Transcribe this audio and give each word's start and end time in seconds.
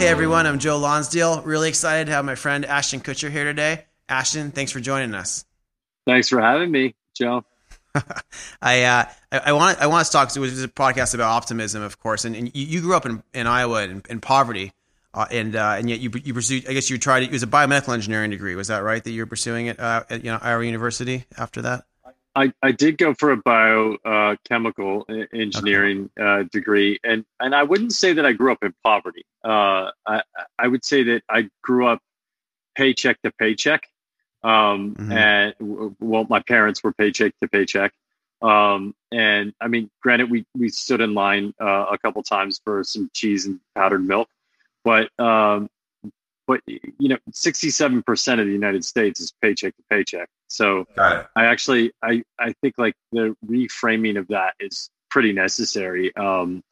Hey 0.00 0.08
everyone, 0.08 0.46
I'm 0.46 0.58
Joe 0.58 0.78
Lonsdale. 0.78 1.42
Really 1.42 1.68
excited 1.68 2.06
to 2.06 2.12
have 2.12 2.24
my 2.24 2.34
friend 2.34 2.64
Ashton 2.64 3.00
Kutcher 3.00 3.30
here 3.30 3.44
today. 3.44 3.84
Ashton, 4.08 4.50
thanks 4.50 4.72
for 4.72 4.80
joining 4.80 5.12
us. 5.12 5.44
Thanks 6.06 6.26
for 6.26 6.40
having 6.40 6.70
me, 6.70 6.94
Joe. 7.14 7.44
I, 8.62 8.84
uh, 8.84 9.04
I, 9.30 9.38
I 9.38 9.52
want 9.52 9.78
I 9.78 9.88
want 9.88 10.06
to 10.06 10.10
talk. 10.10 10.34
It 10.34 10.40
was 10.40 10.64
a 10.64 10.68
podcast 10.68 11.14
about 11.14 11.30
optimism, 11.30 11.82
of 11.82 12.00
course, 12.00 12.24
and, 12.24 12.34
and 12.34 12.50
you, 12.56 12.64
you 12.64 12.80
grew 12.80 12.96
up 12.96 13.04
in, 13.04 13.22
in 13.34 13.46
Iowa 13.46 13.82
in, 13.82 14.02
in 14.08 14.22
poverty, 14.22 14.72
uh, 15.12 15.26
and 15.30 15.54
uh, 15.54 15.74
and 15.76 15.90
yet 15.90 16.00
you 16.00 16.10
you 16.24 16.32
pursued. 16.32 16.66
I 16.66 16.72
guess 16.72 16.88
you 16.88 16.96
tried. 16.96 17.24
It 17.24 17.30
was 17.30 17.42
a 17.42 17.46
biomedical 17.46 17.92
engineering 17.92 18.30
degree. 18.30 18.54
Was 18.54 18.68
that 18.68 18.78
right? 18.78 19.04
That 19.04 19.10
you 19.10 19.20
were 19.20 19.26
pursuing 19.26 19.66
it 19.66 19.78
uh, 19.78 20.04
at 20.08 20.24
you 20.24 20.30
know 20.30 20.38
Iowa 20.40 20.64
University 20.64 21.26
after 21.36 21.60
that. 21.60 21.84
I, 22.34 22.52
I 22.62 22.72
did 22.72 22.96
go 22.96 23.14
for 23.14 23.32
a 23.32 23.36
biochemical 23.36 25.04
uh, 25.08 25.14
engineering 25.32 26.10
okay. 26.18 26.42
uh, 26.42 26.44
degree, 26.50 26.98
and, 27.02 27.24
and 27.40 27.54
I 27.54 27.64
wouldn't 27.64 27.92
say 27.92 28.12
that 28.12 28.24
I 28.24 28.32
grew 28.32 28.52
up 28.52 28.62
in 28.62 28.72
poverty. 28.84 29.24
Uh, 29.44 29.90
I, 30.06 30.22
I 30.58 30.68
would 30.68 30.84
say 30.84 31.02
that 31.04 31.22
I 31.28 31.48
grew 31.62 31.86
up 31.86 32.00
paycheck 32.76 33.20
to 33.22 33.32
paycheck. 33.32 33.88
Um, 34.42 34.94
mm-hmm. 34.94 35.12
And 35.12 35.54
well, 36.00 36.26
my 36.30 36.40
parents 36.40 36.82
were 36.82 36.92
paycheck 36.92 37.34
to 37.42 37.48
paycheck. 37.48 37.92
Um, 38.40 38.94
and 39.12 39.52
I 39.60 39.68
mean, 39.68 39.90
granted, 40.02 40.30
we, 40.30 40.46
we 40.56 40.70
stood 40.70 41.02
in 41.02 41.12
line 41.12 41.52
uh, 41.60 41.86
a 41.90 41.98
couple 41.98 42.22
times 42.22 42.58
for 42.64 42.82
some 42.84 43.10
cheese 43.12 43.44
and 43.44 43.60
powdered 43.74 44.06
milk, 44.06 44.28
but 44.82 45.10
um, 45.18 45.68
but 46.46 46.62
you 46.66 47.10
know, 47.10 47.18
sixty-seven 47.32 48.02
percent 48.02 48.40
of 48.40 48.46
the 48.46 48.52
United 48.52 48.84
States 48.84 49.20
is 49.20 49.32
paycheck 49.42 49.76
to 49.76 49.82
paycheck. 49.90 50.30
So 50.50 50.84
I 50.98 51.26
actually, 51.36 51.92
I 52.02 52.24
I 52.38 52.52
think 52.60 52.74
like 52.76 52.94
the 53.12 53.36
reframing 53.46 54.18
of 54.18 54.28
that 54.28 54.54
is 54.58 54.90
pretty 55.08 55.32
necessary 55.32 56.14
um, 56.16 56.62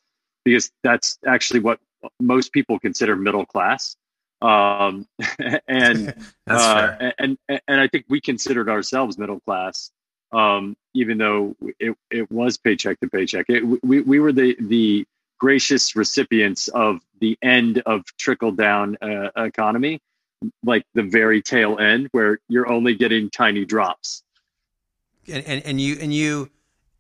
because 0.44 0.70
that's 0.82 1.18
actually 1.26 1.60
what 1.60 1.78
most 2.20 2.52
people 2.52 2.78
consider 2.80 3.14
middle 3.14 3.46
class. 3.46 3.96
Um, 4.42 5.06
and, 5.68 6.14
uh, 6.48 7.10
and, 7.18 7.38
and 7.48 7.80
I 7.80 7.86
think 7.86 8.06
we 8.08 8.20
considered 8.20 8.68
ourselves 8.68 9.16
middle 9.16 9.40
class, 9.40 9.90
um, 10.32 10.76
even 10.94 11.18
though 11.18 11.54
it, 11.78 11.96
it 12.10 12.30
was 12.32 12.58
paycheck 12.58 12.98
to 13.00 13.08
paycheck. 13.08 13.46
It, 13.48 13.62
we 13.84 14.00
we 14.00 14.18
were 14.18 14.32
the 14.32 14.56
the 14.58 15.06
gracious 15.38 15.94
recipients 15.94 16.66
of 16.66 17.00
the 17.20 17.38
end 17.42 17.80
of 17.86 18.04
trickle 18.18 18.50
down 18.50 18.96
uh, 19.00 19.30
economy, 19.36 20.00
like 20.62 20.84
the 20.94 21.02
very 21.02 21.42
tail 21.42 21.78
end 21.78 22.08
where 22.12 22.38
you're 22.48 22.70
only 22.70 22.94
getting 22.94 23.30
tiny 23.30 23.64
drops. 23.64 24.22
And, 25.30 25.44
and, 25.46 25.66
and 25.66 25.80
you 25.80 25.98
and 26.00 26.12
you 26.12 26.50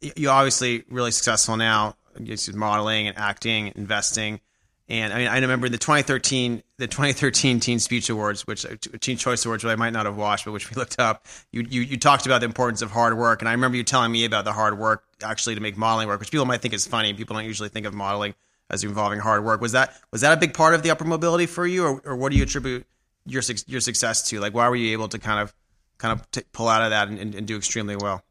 you 0.00 0.28
obviously 0.28 0.84
really 0.90 1.10
successful 1.10 1.56
now. 1.56 1.94
Just 2.22 2.52
modeling 2.52 3.06
and 3.06 3.16
acting, 3.16 3.72
investing, 3.76 4.40
and 4.88 5.12
I 5.12 5.18
mean 5.18 5.28
I 5.28 5.38
remember 5.38 5.68
the 5.68 5.78
2013 5.78 6.62
the 6.78 6.88
2013 6.88 7.60
Teen 7.60 7.78
Speech 7.78 8.10
Awards, 8.10 8.46
which 8.46 8.66
Teen 9.00 9.16
Choice 9.16 9.44
Awards, 9.44 9.62
which 9.62 9.72
I 9.72 9.76
might 9.76 9.92
not 9.92 10.06
have 10.06 10.16
watched, 10.16 10.44
but 10.44 10.52
which 10.52 10.68
we 10.68 10.74
looked 10.74 10.98
up. 10.98 11.26
You, 11.52 11.64
you 11.68 11.82
you 11.82 11.96
talked 11.96 12.26
about 12.26 12.40
the 12.40 12.46
importance 12.46 12.82
of 12.82 12.90
hard 12.90 13.16
work, 13.16 13.40
and 13.40 13.48
I 13.48 13.52
remember 13.52 13.76
you 13.76 13.84
telling 13.84 14.10
me 14.10 14.24
about 14.24 14.44
the 14.44 14.52
hard 14.52 14.78
work 14.78 15.04
actually 15.22 15.54
to 15.54 15.60
make 15.60 15.76
modeling 15.76 16.08
work, 16.08 16.18
which 16.18 16.30
people 16.30 16.46
might 16.46 16.60
think 16.60 16.74
is 16.74 16.86
funny. 16.86 17.14
People 17.14 17.36
don't 17.36 17.44
usually 17.44 17.68
think 17.68 17.86
of 17.86 17.94
modeling 17.94 18.34
as 18.68 18.82
involving 18.82 19.20
hard 19.20 19.44
work. 19.44 19.60
Was 19.60 19.72
that 19.72 19.94
was 20.10 20.22
that 20.22 20.32
a 20.32 20.36
big 20.36 20.54
part 20.54 20.74
of 20.74 20.82
the 20.82 20.90
upper 20.90 21.04
mobility 21.04 21.46
for 21.46 21.66
you, 21.66 21.84
or, 21.84 22.00
or 22.04 22.16
what 22.16 22.32
do 22.32 22.36
you 22.36 22.42
attribute 22.42 22.84
your 23.28 23.42
your 23.66 23.80
success 23.80 24.28
to? 24.30 24.40
Like, 24.40 24.54
why 24.54 24.68
were 24.68 24.76
you 24.76 24.92
able 24.92 25.08
to 25.08 25.18
kind 25.18 25.40
of 25.40 25.54
kind 25.98 26.18
of 26.18 26.30
t- 26.30 26.42
pull 26.52 26.68
out 26.68 26.82
of 26.82 26.90
that 26.90 27.08
and, 27.08 27.18
and, 27.18 27.34
and 27.34 27.46
do 27.46 27.56
extremely 27.56 27.96
well? 27.96 28.22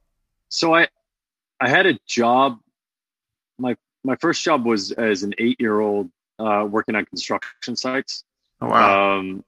So 0.49 0.73
I 0.73 0.87
I 1.59 1.69
had 1.69 1.85
a 1.85 1.97
job. 2.07 2.59
My 3.57 3.75
my 4.03 4.15
first 4.17 4.43
job 4.43 4.65
was 4.65 4.91
as 4.91 5.23
an 5.23 5.33
eight 5.37 5.59
year 5.59 5.79
old 5.79 6.09
uh, 6.39 6.67
working 6.69 6.95
on 6.95 7.05
construction 7.05 7.75
sites. 7.75 8.23
Oh 8.61 8.67
wow! 8.67 9.17
Um, 9.17 9.43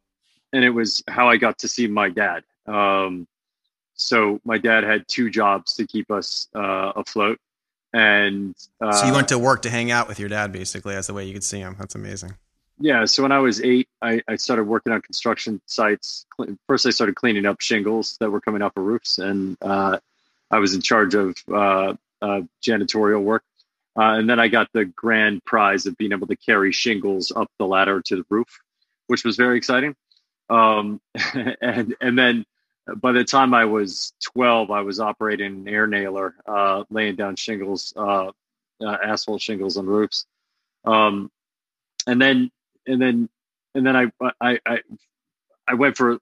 and 0.53 0.63
it 0.63 0.71
was 0.71 1.03
how 1.07 1.29
I 1.29 1.37
got 1.37 1.59
to 1.59 1.67
see 1.67 1.87
my 1.87 2.09
dad. 2.09 2.43
Um, 2.65 3.27
so 3.99 4.39
my 4.45 4.57
dad 4.57 4.83
had 4.83 5.07
two 5.07 5.29
jobs 5.29 5.73
to 5.75 5.85
keep 5.85 6.09
us 6.09 6.47
uh, 6.55 6.93
afloat 6.95 7.39
and 7.93 8.55
uh, 8.81 8.91
so 8.91 9.07
you 9.07 9.13
went 9.13 9.27
to 9.27 9.37
work 9.37 9.63
to 9.63 9.69
hang 9.69 9.91
out 9.91 10.07
with 10.07 10.19
your 10.19 10.29
dad 10.29 10.51
basically 10.51 10.93
that's 10.93 11.07
the 11.07 11.13
way 11.13 11.25
you 11.25 11.33
could 11.33 11.43
see 11.43 11.59
him 11.59 11.75
that's 11.79 11.95
amazing 11.95 12.31
yeah 12.79 13.05
so 13.05 13.23
when 13.23 13.31
i 13.31 13.39
was 13.39 13.61
eight 13.61 13.87
i, 14.01 14.21
I 14.27 14.35
started 14.35 14.63
working 14.63 14.93
on 14.93 15.01
construction 15.01 15.61
sites. 15.65 16.25
First 16.67 16.85
i 16.85 16.89
started 16.89 17.15
cleaning 17.15 17.45
up 17.45 17.61
shingles 17.61 18.17
that 18.19 18.29
were 18.29 18.41
coming 18.41 18.61
off 18.61 18.75
of 18.77 18.83
roofs 18.83 19.19
and 19.19 19.57
uh, 19.61 19.99
i 20.51 20.59
was 20.59 20.73
in 20.73 20.81
charge 20.81 21.15
of 21.15 21.35
uh, 21.51 21.93
uh 22.21 22.41
janitorial 22.63 23.21
work. 23.21 23.43
Uh, 23.97 24.17
and 24.17 24.29
then 24.29 24.39
i 24.39 24.47
got 24.47 24.69
the 24.73 24.85
grand 24.85 25.43
prize 25.45 25.85
of 25.85 25.97
being 25.97 26.11
able 26.11 26.27
to 26.27 26.35
carry 26.35 26.71
shingles 26.71 27.31
up 27.35 27.49
the 27.59 27.67
ladder 27.67 28.01
to 28.01 28.15
the 28.15 28.25
roof 28.29 28.59
which 29.09 29.25
was 29.25 29.35
very 29.35 29.57
exciting. 29.57 29.95
Um, 30.49 31.01
and 31.61 31.95
and 31.99 32.17
then 32.17 32.45
by 32.95 33.11
the 33.11 33.23
time 33.23 33.53
I 33.53 33.65
was 33.65 34.13
12, 34.33 34.71
I 34.71 34.81
was 34.81 34.99
operating 34.99 35.61
an 35.61 35.67
air 35.67 35.87
nailer, 35.87 36.35
uh, 36.47 36.83
laying 36.89 37.15
down 37.15 37.35
shingles, 37.35 37.93
uh, 37.95 38.31
asphalt 38.81 39.41
shingles 39.41 39.77
on 39.77 39.85
roofs. 39.85 40.25
Um, 40.85 41.29
and 42.07 42.21
then, 42.21 42.51
and 42.85 43.01
then, 43.01 43.29
and 43.75 43.85
then 43.85 43.95
I, 43.95 44.11
I, 44.41 44.59
I, 44.65 44.79
I 45.67 45.73
went 45.75 45.97
for 45.97 46.19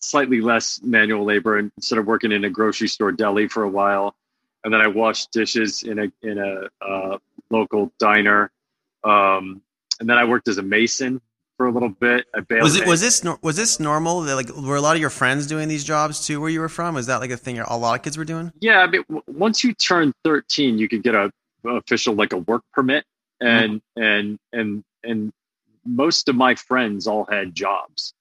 slightly 0.00 0.40
less 0.40 0.80
manual 0.82 1.24
labor 1.24 1.56
and 1.58 1.72
instead 1.76 1.98
of 1.98 2.06
working 2.06 2.32
in 2.32 2.44
a 2.44 2.50
grocery 2.50 2.88
store 2.88 3.12
deli 3.12 3.48
for 3.48 3.62
a 3.62 3.68
while. 3.68 4.14
And 4.64 4.72
then 4.72 4.80
I 4.80 4.88
washed 4.88 5.32
dishes 5.32 5.82
in 5.82 5.98
a, 5.98 6.12
in 6.22 6.38
a, 6.38 6.84
uh, 6.84 7.18
local 7.50 7.92
diner. 7.98 8.50
Um, 9.04 9.62
and 10.00 10.08
then 10.08 10.18
I 10.18 10.24
worked 10.24 10.48
as 10.48 10.58
a 10.58 10.62
mason 10.62 11.20
for 11.58 11.66
a 11.66 11.72
little 11.72 11.88
bit. 11.88 12.26
was 12.50 12.76
it 12.76 12.86
was 12.86 13.00
this 13.00 13.22
was 13.42 13.56
this 13.56 13.80
normal? 13.80 14.22
Like 14.22 14.48
were 14.54 14.76
a 14.76 14.80
lot 14.80 14.94
of 14.94 15.00
your 15.00 15.10
friends 15.10 15.46
doing 15.46 15.68
these 15.68 15.84
jobs 15.84 16.26
too? 16.26 16.40
Where 16.40 16.48
you 16.48 16.60
were 16.60 16.68
from? 16.68 16.94
Was 16.94 17.06
that 17.06 17.20
like 17.20 17.30
a 17.30 17.36
thing 17.36 17.58
a 17.58 17.76
lot 17.76 17.96
of 17.96 18.02
kids 18.02 18.16
were 18.16 18.24
doing? 18.24 18.52
Yeah, 18.60 18.78
I 18.80 18.86
mean, 18.86 19.02
once 19.26 19.64
you 19.64 19.74
turn 19.74 20.12
thirteen, 20.24 20.78
you 20.78 20.88
could 20.88 21.02
get 21.02 21.14
a 21.14 21.32
official 21.64 22.14
like 22.14 22.32
a 22.32 22.38
work 22.38 22.62
permit, 22.72 23.04
and 23.40 23.82
mm-hmm. 23.98 24.02
and 24.02 24.38
and 24.52 24.84
and 25.02 25.32
most 25.88 26.28
of 26.28 26.36
my 26.36 26.54
friends 26.54 27.06
all 27.06 27.24
had 27.24 27.54
jobs, 27.54 28.12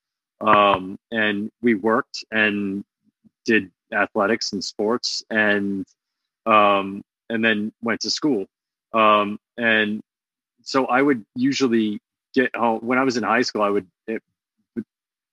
um, 0.42 0.98
and 1.12 1.52
we 1.62 1.76
worked 1.76 2.24
and 2.32 2.84
did 3.46 3.72
athletics 3.94 4.54
and 4.54 4.64
sports, 4.64 5.24
and 5.30 5.86
um, 6.46 7.04
and 7.30 7.44
then 7.44 7.72
went 7.82 8.02
to 8.02 8.10
school, 8.10 8.46
um, 8.94 9.40
and 9.58 10.02
so 10.64 10.86
I 10.86 11.02
would 11.02 11.26
usually 11.36 12.00
get 12.34 12.56
home 12.56 12.80
when 12.80 12.98
I 12.98 13.04
was 13.04 13.18
in 13.18 13.24
high 13.24 13.42
school. 13.42 13.62
I 13.62 13.70
would 13.70 13.88
it, 14.08 14.22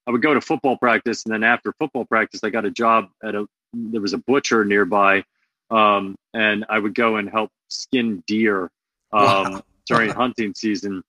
I 0.07 0.11
would 0.11 0.23
go 0.23 0.35
to 0.35 0.41
football 0.41 0.77
practice, 0.77 1.25
and 1.25 1.33
then 1.33 1.45
after 1.45 1.73
football 1.79 2.05
practice, 2.05 2.41
I 2.43 2.51
got 2.51 2.65
a 2.65 2.71
job 2.71 3.09
at 3.23 3.35
a 3.35 3.47
there 3.73 4.01
was 4.01 4.13
a 4.13 4.19
butcher 4.19 4.65
nearby, 4.65 5.25
um, 5.71 6.17
and 6.33 6.65
I 6.69 6.79
would 6.79 6.95
go 6.95 7.17
and 7.17 7.29
help 7.29 7.51
skin 7.69 8.23
deer 8.27 8.71
um, 9.13 9.55
wow. 9.55 9.63
during 9.87 10.11
hunting 10.11 10.55
season. 10.55 11.03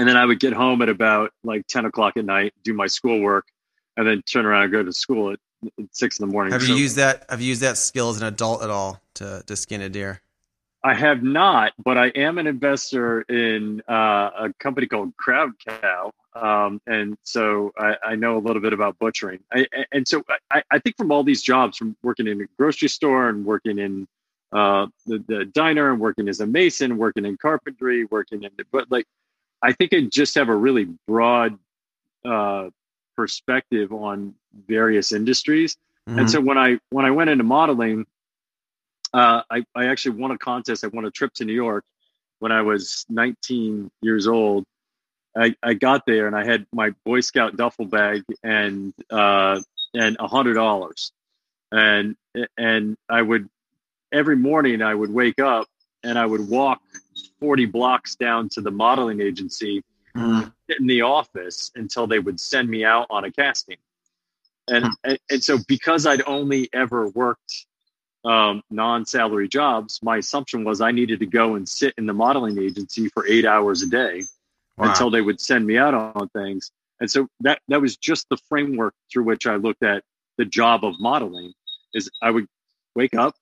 And 0.00 0.08
then 0.08 0.16
I 0.16 0.24
would 0.24 0.40
get 0.40 0.54
home 0.54 0.80
at 0.80 0.88
about 0.88 1.30
like 1.44 1.66
ten 1.66 1.84
o'clock 1.84 2.16
at 2.16 2.24
night, 2.24 2.54
do 2.64 2.72
my 2.72 2.86
schoolwork, 2.86 3.48
and 3.98 4.08
then 4.08 4.22
turn 4.22 4.46
around 4.46 4.62
and 4.62 4.72
go 4.72 4.82
to 4.82 4.94
school 4.94 5.32
at, 5.32 5.38
at 5.78 5.94
six 5.94 6.18
in 6.18 6.26
the 6.26 6.32
morning. 6.32 6.54
Have 6.54 6.62
you 6.62 6.68
so, 6.68 6.74
used 6.76 6.96
that? 6.96 7.26
Have 7.28 7.42
you 7.42 7.48
used 7.48 7.60
that 7.60 7.76
skill 7.76 8.08
as 8.08 8.16
an 8.16 8.26
adult 8.26 8.62
at 8.62 8.70
all 8.70 8.98
to 9.16 9.44
to 9.46 9.56
skin 9.56 9.82
a 9.82 9.90
deer? 9.90 10.22
I 10.82 10.94
have 10.94 11.22
not, 11.22 11.74
but 11.76 11.98
I 11.98 12.06
am 12.06 12.38
an 12.38 12.46
investor 12.46 13.20
in 13.20 13.82
uh, 13.86 14.30
a 14.38 14.54
company 14.58 14.86
called 14.86 15.14
Crowd 15.18 15.50
Cow, 15.68 16.12
um, 16.34 16.80
and 16.86 17.18
so 17.22 17.70
I, 17.76 17.96
I, 18.02 18.14
know 18.14 18.38
a 18.38 18.40
little 18.40 18.62
bit 18.62 18.72
about 18.72 18.98
butchering. 18.98 19.40
I, 19.52 19.66
and 19.92 20.08
so 20.08 20.22
I, 20.50 20.62
I, 20.70 20.78
think 20.78 20.96
from 20.96 21.12
all 21.12 21.24
these 21.24 21.42
jobs, 21.42 21.76
from 21.76 21.94
working 22.02 22.26
in 22.26 22.40
a 22.40 22.46
grocery 22.56 22.88
store 22.88 23.28
and 23.28 23.44
working 23.44 23.78
in 23.78 24.08
uh, 24.52 24.86
the, 25.04 25.22
the, 25.28 25.44
diner 25.44 25.92
and 25.92 26.00
working 26.00 26.30
as 26.30 26.40
a 26.40 26.46
mason, 26.46 26.96
working 26.96 27.26
in 27.26 27.36
carpentry, 27.36 28.06
working 28.06 28.44
in, 28.44 28.50
but 28.72 28.90
like 28.90 29.04
I 29.62 29.72
think 29.72 29.92
I 29.92 30.02
just 30.02 30.34
have 30.36 30.48
a 30.48 30.54
really 30.54 30.88
broad 31.06 31.58
uh, 32.24 32.70
perspective 33.16 33.92
on 33.92 34.34
various 34.66 35.12
industries. 35.12 35.76
Mm-hmm. 36.08 36.20
And 36.20 36.30
so 36.30 36.40
when 36.40 36.58
I 36.58 36.78
when 36.90 37.04
I 37.04 37.10
went 37.10 37.30
into 37.30 37.44
modeling 37.44 38.06
uh, 39.12 39.42
I, 39.50 39.64
I 39.74 39.86
actually 39.86 40.20
won 40.20 40.30
a 40.30 40.38
contest. 40.38 40.84
I 40.84 40.88
won 40.88 41.04
a 41.04 41.10
trip 41.10 41.32
to 41.34 41.44
New 41.44 41.52
York 41.54 41.84
when 42.38 42.52
I 42.52 42.62
was 42.62 43.04
19 43.08 43.90
years 44.02 44.26
old. 44.26 44.64
I, 45.36 45.54
I 45.62 45.74
got 45.74 46.06
there 46.06 46.26
and 46.26 46.34
I 46.34 46.44
had 46.44 46.66
my 46.72 46.90
Boy 47.04 47.20
Scout 47.20 47.56
duffel 47.56 47.84
bag 47.84 48.24
and 48.42 48.92
uh, 49.10 49.60
and 49.94 50.16
a 50.18 50.26
hundred 50.26 50.54
dollars, 50.54 51.12
and 51.70 52.16
and 52.58 52.96
I 53.08 53.22
would 53.22 53.48
every 54.12 54.36
morning 54.36 54.82
I 54.82 54.92
would 54.92 55.10
wake 55.10 55.38
up 55.38 55.68
and 56.02 56.18
I 56.18 56.26
would 56.26 56.48
walk 56.48 56.80
40 57.40 57.66
blocks 57.66 58.16
down 58.16 58.48
to 58.50 58.60
the 58.60 58.70
modeling 58.70 59.20
agency 59.20 59.82
mm. 60.16 60.52
in 60.68 60.86
the 60.86 61.02
office 61.02 61.70
until 61.74 62.06
they 62.06 62.18
would 62.18 62.40
send 62.40 62.68
me 62.68 62.84
out 62.84 63.06
on 63.10 63.24
a 63.24 63.30
casting. 63.30 63.78
And, 64.68 64.86
and, 65.02 65.18
and 65.30 65.42
so 65.42 65.58
because 65.66 66.06
I'd 66.06 66.22
only 66.22 66.68
ever 66.72 67.08
worked 67.08 67.66
um, 68.24 68.62
non-salary 68.70 69.48
jobs, 69.48 70.00
my 70.02 70.18
assumption 70.18 70.64
was 70.64 70.80
I 70.80 70.92
needed 70.92 71.20
to 71.20 71.26
go 71.26 71.54
and 71.54 71.68
sit 71.68 71.94
in 71.96 72.06
the 72.06 72.12
modeling 72.12 72.58
agency 72.58 73.08
for 73.08 73.26
eight 73.26 73.44
hours 73.44 73.82
a 73.82 73.88
day 73.88 74.24
wow. 74.76 74.90
until 74.90 75.10
they 75.10 75.20
would 75.20 75.40
send 75.40 75.66
me 75.66 75.78
out 75.78 75.94
on 75.94 76.28
things. 76.28 76.70
And 77.00 77.10
so 77.10 77.28
that 77.40 77.60
that 77.68 77.80
was 77.80 77.96
just 77.96 78.28
the 78.28 78.36
framework 78.48 78.94
through 79.10 79.24
which 79.24 79.46
I 79.46 79.56
looked 79.56 79.82
at 79.82 80.04
the 80.36 80.44
job 80.44 80.84
of 80.84 81.00
modeling. 81.00 81.54
Is 81.94 82.10
I 82.22 82.30
would 82.30 82.46
wake 82.94 83.14
up, 83.14 83.34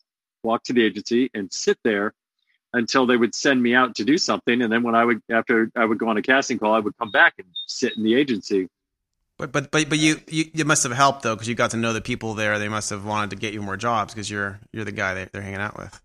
walk 0.43 0.63
to 0.65 0.73
the 0.73 0.85
agency, 0.85 1.29
and 1.35 1.53
sit 1.53 1.77
there 1.83 2.15
until 2.73 3.07
they 3.07 3.17
would 3.17 3.35
send 3.35 3.63
me 3.63 3.75
out 3.75 3.97
to 3.97 4.05
do 4.05 4.19
something. 4.19 4.63
And 4.63 4.73
then 4.73 4.83
when 4.83 4.95
I 4.95 5.05
would 5.05 5.23
after 5.31 5.71
I 5.77 5.85
would 5.85 5.99
go 5.99 6.09
on 6.09 6.17
a 6.17 6.23
casting 6.23 6.59
call, 6.59 6.75
I 6.75 6.81
would 6.81 6.97
come 6.99 7.11
back 7.11 7.35
and 7.39 7.47
sit 7.67 7.97
in 7.97 8.03
the 8.03 8.15
agency. 8.15 8.69
But 9.39 9.53
but 9.53 9.71
but 9.71 9.89
but 9.89 9.99
you 9.99 10.21
you 10.27 10.47
it 10.53 10.67
must 10.67 10.83
have 10.83 10.93
helped 10.93 11.23
though 11.23 11.35
because 11.35 11.49
you 11.49 11.55
got 11.55 11.71
to 11.71 11.77
know 11.77 11.93
the 11.93 12.01
people 12.01 12.35
there. 12.35 12.59
They 12.59 12.69
must 12.69 12.91
have 12.91 13.05
wanted 13.05 13.31
to 13.31 13.37
get 13.37 13.55
you 13.55 13.63
more 13.63 13.77
jobs 13.77 14.13
because 14.13 14.31
you're 14.31 14.59
you're 14.73 14.85
the 14.85 14.93
guy 14.93 15.15
they, 15.15 15.25
they're 15.33 15.43
hanging 15.43 15.61
out 15.61 15.79
with. 15.79 16.01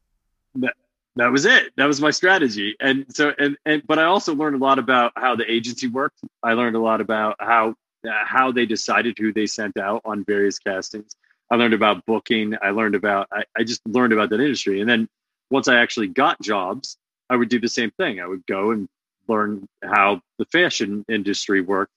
That, 0.56 0.75
that 1.15 1.31
was 1.31 1.45
it. 1.45 1.74
That 1.77 1.86
was 1.86 2.00
my 2.00 2.12
strategy. 2.12 2.75
And 2.80 3.06
so 3.09 3.33
and 3.38 3.57
and 3.66 3.81
but 3.86 4.00
I 4.00 4.04
also 4.04 4.36
learned 4.36 4.56
a 4.56 4.59
lot 4.59 4.80
about 4.80 5.13
how 5.16 5.36
the 5.36 5.51
agency 5.51 5.88
worked. 5.88 6.19
I 6.44 6.54
learned 6.54 6.75
a 6.75 6.80
lot 6.80 7.01
about 7.01 7.38
how 7.39 7.75
how 8.06 8.51
they 8.51 8.66
decided 8.66 9.18
who 9.18 9.33
they 9.33 9.48
sent 9.48 9.77
out 9.77 10.01
on 10.06 10.24
various 10.25 10.59
castings. 10.59 11.16
I 11.50 11.56
learned 11.56 11.74
about 11.74 12.06
booking. 12.06 12.56
I 12.62 12.69
learned 12.69 12.95
about 12.95 13.27
I, 13.31 13.44
I 13.57 13.63
just 13.63 13.81
learned 13.88 14.13
about 14.13 14.30
that 14.30 14.39
industry. 14.42 14.80
And 14.80 14.89
then 14.89 15.07
once 15.53 15.67
I 15.67 15.75
actually 15.75 16.07
got 16.07 16.41
jobs, 16.41 16.97
I 17.29 17.35
would 17.35 17.47
do 17.47 17.59
the 17.59 17.69
same 17.69 17.91
thing. 17.91 18.19
I 18.19 18.25
would 18.25 18.44
go 18.47 18.71
and 18.71 18.89
learn 19.27 19.67
how 19.83 20.19
the 20.39 20.45
fashion 20.45 21.05
industry 21.07 21.61
worked 21.61 21.91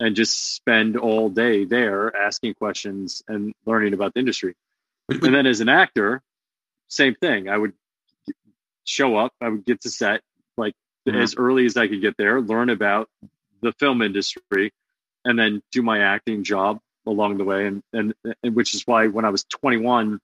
and 0.00 0.16
just 0.16 0.56
spend 0.56 0.96
all 0.96 1.28
day 1.30 1.64
there 1.64 2.14
asking 2.16 2.54
questions 2.54 3.22
and 3.28 3.54
learning 3.64 3.94
about 3.94 4.12
the 4.12 4.18
industry. 4.18 4.54
And 5.08 5.32
then 5.32 5.46
as 5.46 5.60
an 5.60 5.68
actor, 5.68 6.20
same 6.88 7.14
thing. 7.14 7.48
I 7.48 7.56
would 7.56 7.74
show 8.84 9.16
up, 9.16 9.32
I 9.40 9.50
would 9.50 9.64
get 9.64 9.82
to 9.82 9.90
set 9.90 10.20
like 10.56 10.74
mm-hmm. 11.08 11.16
as 11.16 11.36
early 11.36 11.64
as 11.64 11.76
I 11.76 11.86
could 11.86 12.00
get 12.00 12.16
there, 12.16 12.40
learn 12.40 12.70
about 12.70 13.08
the 13.62 13.70
film 13.78 14.02
industry, 14.02 14.72
and 15.24 15.38
then 15.38 15.62
do 15.70 15.80
my 15.80 16.00
acting 16.00 16.42
job 16.42 16.80
along 17.06 17.38
the 17.38 17.44
way. 17.44 17.68
And, 17.68 17.82
and, 17.92 18.14
and 18.42 18.56
which 18.56 18.74
is 18.74 18.82
why 18.84 19.06
when 19.06 19.24
I 19.24 19.30
was 19.30 19.44
21, 19.44 20.18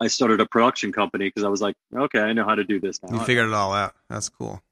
I 0.00 0.06
started 0.06 0.40
a 0.40 0.46
production 0.46 0.92
company 0.92 1.26
because 1.26 1.44
I 1.44 1.48
was 1.48 1.60
like, 1.60 1.76
okay, 1.94 2.20
I 2.20 2.32
know 2.32 2.44
how 2.44 2.54
to 2.54 2.64
do 2.64 2.80
this 2.80 3.02
now. 3.02 3.18
You 3.18 3.24
figured 3.24 3.48
it 3.48 3.54
all 3.54 3.72
out. 3.72 3.94
That's 4.08 4.28
cool. 4.28 4.62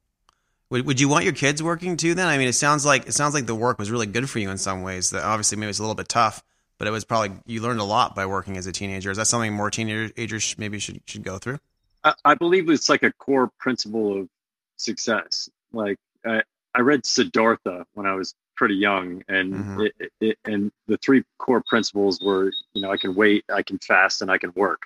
Would, 0.70 0.86
would 0.86 1.00
you 1.00 1.08
want 1.08 1.24
your 1.24 1.32
kids 1.32 1.62
working 1.62 1.96
too? 1.96 2.14
Then 2.14 2.26
I 2.26 2.38
mean, 2.38 2.48
it 2.48 2.54
sounds 2.54 2.84
like 2.84 3.06
it 3.06 3.12
sounds 3.12 3.34
like 3.34 3.46
the 3.46 3.54
work 3.54 3.78
was 3.78 3.90
really 3.90 4.06
good 4.06 4.28
for 4.28 4.38
you 4.38 4.50
in 4.50 4.58
some 4.58 4.82
ways. 4.82 5.10
That 5.10 5.24
obviously 5.24 5.58
maybe 5.58 5.70
it's 5.70 5.78
a 5.78 5.82
little 5.82 5.94
bit 5.94 6.08
tough, 6.08 6.42
but 6.78 6.88
it 6.88 6.90
was 6.90 7.04
probably 7.04 7.36
you 7.46 7.60
learned 7.60 7.80
a 7.80 7.84
lot 7.84 8.14
by 8.14 8.26
working 8.26 8.56
as 8.56 8.66
a 8.66 8.72
teenager. 8.72 9.10
Is 9.10 9.16
that 9.16 9.26
something 9.26 9.52
more 9.52 9.70
teenagers 9.70 10.56
maybe 10.58 10.78
should 10.78 11.00
should 11.06 11.22
go 11.22 11.38
through? 11.38 11.58
I, 12.02 12.14
I 12.24 12.34
believe 12.34 12.68
it's 12.68 12.88
like 12.88 13.02
a 13.02 13.12
core 13.12 13.50
principle 13.58 14.20
of 14.20 14.28
success. 14.76 15.48
Like 15.72 15.98
I, 16.24 16.42
I 16.74 16.80
read 16.80 17.06
Siddhartha 17.06 17.86
when 17.94 18.06
I 18.06 18.14
was 18.14 18.34
pretty 18.56 18.74
young, 18.74 19.22
and 19.28 19.54
mm-hmm. 19.54 19.80
it, 19.82 20.12
it, 20.20 20.38
and 20.44 20.72
the 20.88 20.96
three 20.96 21.22
core 21.38 21.62
principles 21.66 22.20
were, 22.20 22.50
you 22.72 22.82
know, 22.82 22.90
I 22.90 22.96
can 22.96 23.14
wait, 23.14 23.44
I 23.52 23.62
can 23.62 23.78
fast, 23.78 24.22
and 24.22 24.30
I 24.30 24.38
can 24.38 24.52
work. 24.56 24.82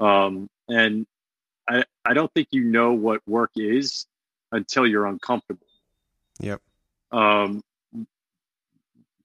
Um, 0.00 0.48
and 0.68 1.06
I 1.68 1.84
I 2.04 2.14
don't 2.14 2.32
think 2.32 2.48
you 2.50 2.64
know 2.64 2.92
what 2.92 3.20
work 3.26 3.52
is 3.56 4.06
until 4.52 4.86
you're 4.86 5.06
uncomfortable. 5.06 5.66
Yep. 6.40 6.60
Um, 7.12 7.62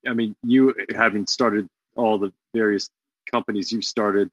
I 0.08 0.14
mean, 0.14 0.36
you 0.44 0.76
having 0.96 1.28
started 1.28 1.68
all 1.96 2.18
the 2.18 2.32
various 2.54 2.90
companies 3.32 3.72
you've 3.72 3.86
started, 3.86 4.30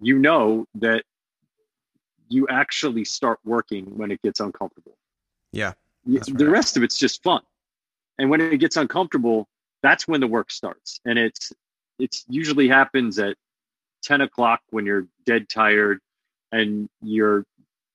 you 0.00 0.18
know 0.18 0.66
that 0.76 1.04
you 2.28 2.46
actually 2.48 3.04
start 3.04 3.38
working 3.44 3.96
when 3.96 4.10
it 4.10 4.20
gets 4.22 4.40
uncomfortable. 4.40 4.96
Yeah. 5.52 5.74
Right. 6.06 6.22
The 6.26 6.48
rest 6.48 6.76
of 6.76 6.82
it's 6.82 6.98
just 6.98 7.22
fun. 7.22 7.42
And 8.18 8.28
when 8.30 8.40
it 8.40 8.58
gets 8.58 8.76
uncomfortable, 8.76 9.48
that's 9.82 10.06
when 10.06 10.20
the 10.20 10.26
work 10.26 10.50
starts. 10.50 11.00
And 11.04 11.18
it's 11.18 11.52
it's 11.98 12.24
usually 12.28 12.68
happens 12.68 13.18
at 13.18 13.36
10 14.04 14.20
o'clock 14.20 14.60
when 14.70 14.86
you're 14.86 15.06
dead 15.26 15.48
tired 15.48 16.00
and 16.52 16.88
you're 17.02 17.44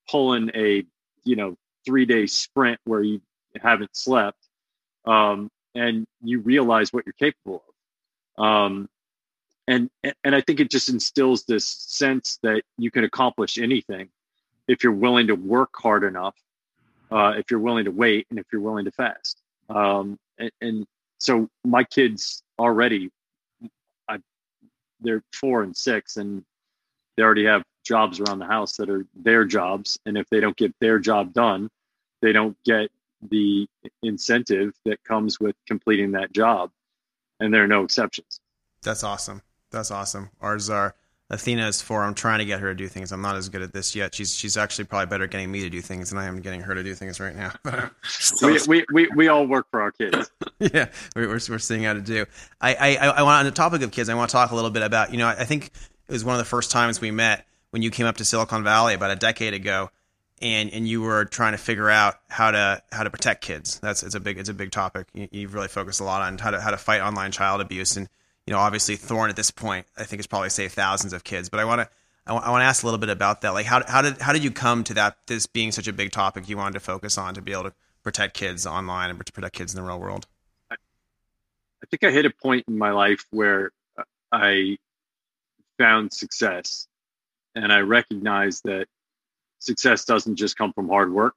pulling 0.09 0.51
a, 0.55 0.83
you 1.23 1.35
know, 1.35 1.55
three 1.85 2.05
day 2.05 2.25
sprint 2.25 2.79
where 2.83 3.01
you 3.01 3.21
haven't 3.61 3.95
slept 3.95 4.37
um, 5.05 5.49
and 5.75 6.05
you 6.21 6.39
realize 6.39 6.91
what 6.91 7.05
you're 7.05 7.13
capable 7.13 7.63
of. 8.37 8.43
Um, 8.43 8.89
and 9.67 9.89
and 10.23 10.33
i 10.33 10.41
think 10.41 10.59
it 10.59 10.71
just 10.71 10.89
instills 10.89 11.43
this 11.43 11.63
sense 11.63 12.39
that 12.41 12.63
you 12.79 12.89
can 12.89 13.03
accomplish 13.03 13.59
anything 13.59 14.09
if 14.67 14.83
you're 14.83 14.91
willing 14.91 15.27
to 15.27 15.35
work 15.35 15.69
hard 15.75 16.03
enough 16.03 16.33
uh, 17.11 17.33
if 17.37 17.49
you're 17.49 17.59
willing 17.59 17.85
to 17.85 17.91
wait 17.91 18.27
and 18.29 18.39
if 18.39 18.45
you're 18.51 18.61
willing 18.61 18.85
to 18.85 18.91
fast. 18.91 19.41
Um, 19.69 20.17
and, 20.37 20.51
and, 20.61 20.87
so 21.21 21.49
my 21.65 21.83
kids 21.83 22.43
already 22.57 23.11
they're 25.01 25.23
four 25.33 25.63
and 25.63 25.75
six 25.75 26.17
and 26.17 26.43
they 27.15 27.23
already 27.23 27.45
have 27.45 27.63
jobs 27.83 28.19
around 28.19 28.39
the 28.39 28.45
house 28.45 28.77
that 28.77 28.89
are 28.89 29.05
their 29.15 29.45
jobs. 29.45 29.99
And 30.05 30.17
if 30.17 30.29
they 30.29 30.39
don't 30.39 30.55
get 30.55 30.73
their 30.79 30.99
job 30.99 31.33
done 31.33 31.69
they 32.21 32.31
don't 32.31 32.57
get 32.63 32.91
the 33.29 33.67
incentive 34.03 34.73
that 34.85 35.03
comes 35.03 35.39
with 35.39 35.55
completing 35.67 36.11
that 36.11 36.31
job. 36.31 36.71
And 37.39 37.53
there 37.53 37.63
are 37.63 37.67
no 37.67 37.83
exceptions. 37.83 38.39
That's 38.81 39.03
awesome. 39.03 39.41
That's 39.71 39.91
awesome. 39.91 40.29
Ours 40.41 40.69
are 40.69 40.95
athena's 41.29 41.81
for 41.81 42.03
i'm 42.03 42.13
trying 42.13 42.39
to 42.39 42.45
get 42.45 42.59
her 42.59 42.69
to 42.69 42.75
do 42.75 42.87
things. 42.87 43.11
I'm 43.11 43.21
not 43.21 43.35
as 43.35 43.49
good 43.49 43.61
at 43.61 43.73
this 43.73 43.95
yet. 43.95 44.15
She's 44.15 44.33
she's 44.33 44.57
actually 44.57 44.85
probably 44.85 45.07
better 45.07 45.25
at 45.25 45.31
getting 45.31 45.51
me 45.51 45.61
to 45.61 45.69
do 45.69 45.81
things 45.81 46.09
than 46.09 46.19
i 46.19 46.25
am 46.25 46.41
getting 46.41 46.61
her 46.61 46.75
to 46.75 46.83
do 46.83 46.95
things 46.95 47.19
right 47.19 47.35
now. 47.35 47.53
So, 48.03 48.47
we, 48.47 48.59
we, 48.67 48.85
we, 48.91 49.09
we 49.15 49.27
all 49.27 49.45
work 49.45 49.67
for 49.71 49.81
our 49.81 49.91
kids. 49.91 50.31
Yeah 50.59 50.89
we're, 51.15 51.27
we're, 51.27 51.39
we're 51.49 51.59
seeing 51.59 51.83
how 51.83 51.93
to 51.93 52.01
do. 52.01 52.25
I, 52.59 52.75
I 52.75 53.07
i 53.07 53.21
want 53.23 53.39
on 53.39 53.45
the 53.45 53.51
topic 53.51 53.81
of 53.81 53.91
kids 53.91 54.09
i 54.09 54.13
want 54.13 54.29
to 54.29 54.33
talk 54.33 54.51
a 54.51 54.55
little 54.55 54.71
bit 54.71 54.83
about 54.83 55.11
you 55.11 55.17
know 55.17 55.27
i 55.27 55.45
think 55.45 55.67
it 55.67 56.11
was 56.11 56.25
one 56.25 56.35
of 56.35 56.39
the 56.39 56.45
first 56.45 56.71
times 56.71 56.99
we 56.99 57.11
met 57.11 57.45
when 57.69 57.81
you 57.81 57.91
came 57.91 58.05
up 58.05 58.17
to 58.17 58.25
silicon 58.25 58.63
valley 58.63 58.93
about 58.93 59.11
a 59.11 59.15
decade 59.15 59.53
ago 59.53 59.89
and 60.41 60.71
and 60.73 60.87
you 60.87 61.01
were 61.01 61.25
trying 61.25 61.53
to 61.53 61.57
figure 61.57 61.89
out 61.89 62.15
how 62.29 62.51
to 62.51 62.81
how 62.91 63.03
to 63.03 63.09
protect 63.09 63.41
kids. 63.43 63.79
That's 63.79 64.03
it's 64.03 64.15
a 64.15 64.19
big 64.19 64.37
it's 64.37 64.49
a 64.49 64.53
big 64.53 64.71
topic. 64.71 65.07
You, 65.13 65.27
you've 65.31 65.53
really 65.53 65.67
focused 65.67 65.99
a 65.99 66.03
lot 66.03 66.21
on 66.21 66.37
how 66.37 66.51
to 66.51 66.61
how 66.61 66.71
to 66.71 66.77
fight 66.77 67.01
online 67.01 67.31
child 67.31 67.61
abuse, 67.61 67.97
and 67.97 68.07
you 68.47 68.53
know 68.53 68.59
obviously 68.59 68.95
Thorn 68.95 69.29
at 69.29 69.35
this 69.35 69.51
point 69.51 69.85
I 69.97 70.03
think 70.03 70.19
has 70.19 70.27
probably 70.27 70.49
saved 70.49 70.73
thousands 70.73 71.13
of 71.13 71.23
kids. 71.23 71.49
But 71.49 71.59
I 71.59 71.65
want 71.65 71.81
to 71.81 71.89
I 72.25 72.33
want, 72.33 72.61
to 72.61 72.65
ask 72.65 72.83
a 72.83 72.85
little 72.85 72.99
bit 72.99 73.09
about 73.09 73.41
that. 73.41 73.53
Like 73.53 73.65
how 73.65 73.83
how 73.87 74.01
did 74.01 74.21
how 74.21 74.33
did 74.33 74.43
you 74.43 74.51
come 74.51 74.83
to 74.85 74.93
that 74.95 75.17
this 75.27 75.47
being 75.47 75.71
such 75.71 75.87
a 75.87 75.93
big 75.93 76.11
topic 76.11 76.47
you 76.47 76.57
wanted 76.57 76.73
to 76.73 76.79
focus 76.79 77.17
on 77.17 77.33
to 77.33 77.41
be 77.41 77.51
able 77.51 77.63
to 77.63 77.73
protect 78.03 78.35
kids 78.35 78.67
online 78.67 79.09
and 79.09 79.25
to 79.25 79.33
protect 79.33 79.55
kids 79.55 79.73
in 79.73 79.81
the 79.81 79.87
real 79.87 79.99
world? 79.99 80.27
I, 80.69 80.75
I 80.75 81.85
think 81.89 82.03
I 82.03 82.11
hit 82.11 82.25
a 82.25 82.29
point 82.29 82.65
in 82.67 82.77
my 82.77 82.91
life 82.91 83.25
where 83.31 83.71
uh, 83.97 84.03
I 84.31 84.77
found 85.79 86.13
success, 86.13 86.87
and 87.55 87.73
I 87.73 87.79
recognized 87.79 88.63
that 88.65 88.87
success 89.59 90.05
doesn't 90.05 90.35
just 90.35 90.57
come 90.57 90.71
from 90.73 90.87
hard 90.87 91.11
work, 91.11 91.33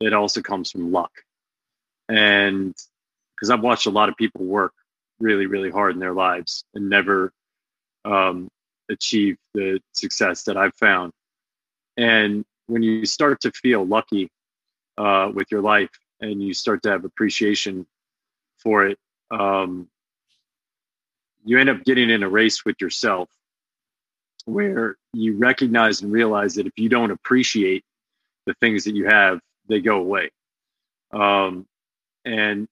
it 0.00 0.12
also 0.12 0.42
comes 0.42 0.70
from 0.70 0.92
luck. 0.92 1.12
And 2.08 2.74
because 3.34 3.50
I've 3.50 3.62
watched 3.62 3.86
a 3.86 3.90
lot 3.90 4.08
of 4.08 4.16
people 4.16 4.44
work 4.44 4.72
really, 5.18 5.46
really 5.46 5.70
hard 5.70 5.94
in 5.94 6.00
their 6.00 6.14
lives 6.14 6.64
and 6.74 6.88
never 6.88 7.32
um, 8.04 8.48
achieve 8.90 9.36
the 9.54 9.80
success 9.92 10.42
that 10.44 10.56
I've 10.56 10.74
found. 10.74 11.12
And 11.96 12.44
when 12.66 12.82
you 12.82 13.06
start 13.06 13.40
to 13.42 13.50
feel 13.52 13.84
lucky 13.84 14.30
uh, 14.98 15.30
with 15.32 15.50
your 15.50 15.62
life 15.62 15.90
and 16.20 16.42
you 16.42 16.54
start 16.54 16.82
to 16.82 16.90
have 16.90 17.04
appreciation 17.04 17.86
for 18.58 18.86
it, 18.86 18.98
um, 19.30 19.88
you 21.44 21.58
end 21.58 21.68
up 21.68 21.84
getting 21.84 22.10
in 22.10 22.22
a 22.22 22.28
race 22.28 22.64
with 22.64 22.80
yourself 22.80 23.28
where 24.46 24.96
you 25.12 25.36
recognize 25.36 26.02
and 26.02 26.12
realize 26.12 26.54
that 26.54 26.66
if 26.66 26.72
you 26.76 26.88
don't 26.88 27.10
appreciate 27.10 27.84
the 28.46 28.54
things 28.54 28.84
that 28.84 28.94
you 28.94 29.06
have, 29.06 29.40
they 29.68 29.80
go 29.80 29.98
away. 29.98 30.30
Um, 31.12 31.66
and 32.24 32.68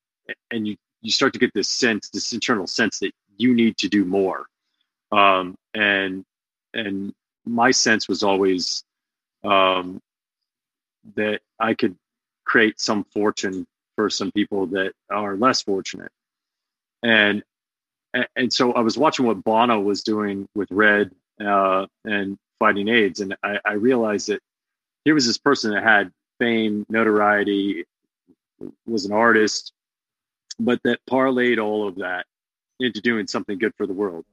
and 0.51 0.67
you 0.67 0.77
you 1.05 1.11
start 1.11 1.35
to 1.35 1.39
get 1.39 1.53
this 1.55 1.69
sense, 1.69 2.09
this 2.09 2.33
internal 2.33 2.67
sense 2.67 2.99
that 3.01 3.13
you 3.37 3.55
need 3.55 3.77
to 3.77 3.89
do 3.89 4.05
more. 4.05 4.47
Um, 5.13 5.55
and 5.75 6.25
and 6.73 7.13
my 7.45 7.71
sense 7.71 8.09
was 8.09 8.23
always 8.23 8.83
um, 9.45 10.01
that 11.15 11.41
I 11.61 11.75
could 11.75 11.95
create 12.45 12.81
some 12.81 13.05
fortune 13.05 13.67
for 13.97 14.09
some 14.11 14.33
people 14.33 14.67
that 14.69 14.93
are 15.11 15.37
less 15.37 15.63
fortunate. 15.63 16.11
And 17.03 17.45
and 18.35 18.53
so 18.53 18.73
I 18.73 18.81
was 18.81 18.97
watching 18.97 19.27
what 19.27 19.45
Bono 19.45 19.81
was 19.81 20.03
doing 20.03 20.49
with 20.55 20.71
Red 20.71 21.11
uh, 21.45 21.87
and 22.05 22.39
fighting 22.59 22.89
AIDS. 22.89 23.21
And 23.21 23.37
I, 23.43 23.59
I 23.65 23.73
realized 23.75 24.29
that 24.29 24.41
here 25.05 25.15
was 25.15 25.27
this 25.27 25.37
person 25.37 25.73
that 25.73 25.83
had 25.83 26.13
fame, 26.39 26.87
notoriety, 26.89 27.85
was 28.87 29.05
an 29.05 29.13
artist, 29.13 29.74
but 30.59 30.81
that 30.85 31.01
parlayed 31.09 31.63
all 31.63 31.89
of 31.89 31.97
that 31.97 32.27
into 32.81 33.01
doing 33.01 33.27
something 33.27 33.59
good 33.59 33.75
for 33.77 33.87
the 33.87 33.93
world. 33.93 34.25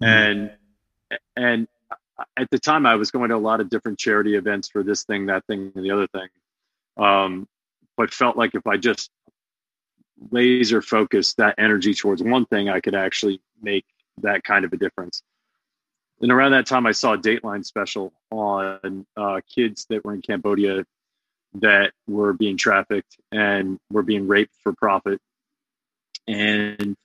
Mm-hmm. 0.00 0.04
And 0.04 0.50
and 1.36 1.68
at 2.36 2.50
the 2.50 2.58
time, 2.58 2.86
I 2.86 2.96
was 2.96 3.10
going 3.10 3.30
to 3.30 3.36
a 3.36 3.38
lot 3.38 3.60
of 3.60 3.68
different 3.68 3.98
charity 3.98 4.36
events 4.36 4.68
for 4.68 4.82
this 4.82 5.04
thing, 5.04 5.26
that 5.26 5.46
thing, 5.46 5.72
and 5.74 5.84
the 5.84 5.90
other 5.90 6.06
thing. 6.06 6.28
Um, 6.96 7.48
but 7.96 8.12
felt 8.12 8.36
like 8.36 8.54
if 8.54 8.66
I 8.66 8.76
just 8.76 9.10
laser 10.30 10.80
focused 10.80 11.36
that 11.36 11.56
energy 11.58 11.94
towards 11.94 12.22
one 12.22 12.46
thing, 12.46 12.68
I 12.68 12.80
could 12.80 12.94
actually 12.94 13.40
make 13.60 13.84
that 14.22 14.44
kind 14.44 14.64
of 14.64 14.72
a 14.72 14.76
difference. 14.76 15.22
And 16.20 16.32
around 16.32 16.52
that 16.52 16.66
time, 16.66 16.86
I 16.86 16.92
saw 16.92 17.12
a 17.12 17.18
Dateline 17.18 17.64
special 17.64 18.12
on 18.30 19.06
uh, 19.16 19.40
kids 19.54 19.86
that 19.90 20.04
were 20.04 20.14
in 20.14 20.22
Cambodia 20.22 20.86
that 21.60 21.92
were 22.06 22.32
being 22.32 22.56
trafficked 22.56 23.16
and 23.30 23.78
were 23.90 24.02
being 24.02 24.26
raped 24.26 24.54
for 24.62 24.72
profit. 24.72 25.20
And 26.28 26.96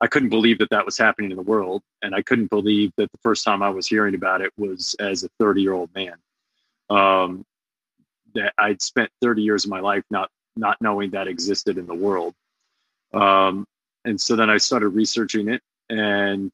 I 0.00 0.06
couldn't 0.06 0.28
believe 0.28 0.58
that 0.58 0.70
that 0.70 0.84
was 0.84 0.98
happening 0.98 1.30
in 1.30 1.36
the 1.36 1.42
world. 1.42 1.82
And 2.02 2.14
I 2.14 2.22
couldn't 2.22 2.50
believe 2.50 2.92
that 2.96 3.10
the 3.10 3.18
first 3.22 3.44
time 3.44 3.62
I 3.62 3.70
was 3.70 3.86
hearing 3.86 4.14
about 4.14 4.40
it 4.40 4.52
was 4.56 4.94
as 4.98 5.24
a 5.24 5.28
30 5.38 5.62
year 5.62 5.72
old 5.72 5.90
man. 5.94 6.14
Um, 6.90 7.44
that 8.34 8.52
I'd 8.58 8.82
spent 8.82 9.10
30 9.22 9.42
years 9.42 9.64
of 9.64 9.70
my 9.70 9.80
life 9.80 10.04
not 10.10 10.28
not 10.56 10.76
knowing 10.80 11.10
that 11.10 11.26
existed 11.26 11.78
in 11.78 11.86
the 11.86 11.94
world. 11.94 12.34
Um, 13.12 13.66
and 14.04 14.20
so 14.20 14.36
then 14.36 14.50
I 14.50 14.58
started 14.58 14.88
researching 14.90 15.48
it, 15.48 15.62
and 15.88 16.52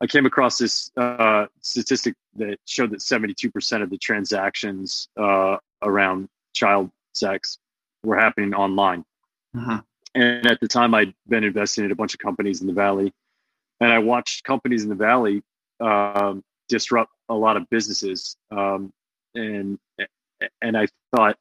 I 0.00 0.06
came 0.06 0.26
across 0.26 0.58
this 0.58 0.90
uh, 0.96 1.46
statistic 1.60 2.14
that 2.36 2.58
showed 2.66 2.90
that 2.90 3.00
72% 3.00 3.82
of 3.82 3.90
the 3.90 3.98
transactions 3.98 5.08
uh, 5.16 5.56
around 5.82 6.28
child 6.54 6.90
sex 7.14 7.58
were 8.02 8.16
happening 8.16 8.54
online. 8.54 9.04
Uh-huh. 9.56 9.80
And 10.14 10.46
at 10.46 10.60
the 10.60 10.68
time, 10.68 10.94
I'd 10.94 11.14
been 11.28 11.44
investing 11.44 11.84
in 11.84 11.92
a 11.92 11.94
bunch 11.94 12.14
of 12.14 12.20
companies 12.20 12.60
in 12.60 12.66
the 12.66 12.72
Valley, 12.72 13.12
and 13.80 13.92
I 13.92 13.98
watched 13.98 14.44
companies 14.44 14.82
in 14.82 14.88
the 14.88 14.94
Valley 14.94 15.42
um, 15.80 16.42
disrupt 16.68 17.12
a 17.28 17.34
lot 17.34 17.56
of 17.56 17.68
businesses. 17.70 18.36
Um, 18.50 18.92
and 19.34 19.78
and 20.62 20.76
I 20.76 20.86
thought, 21.14 21.36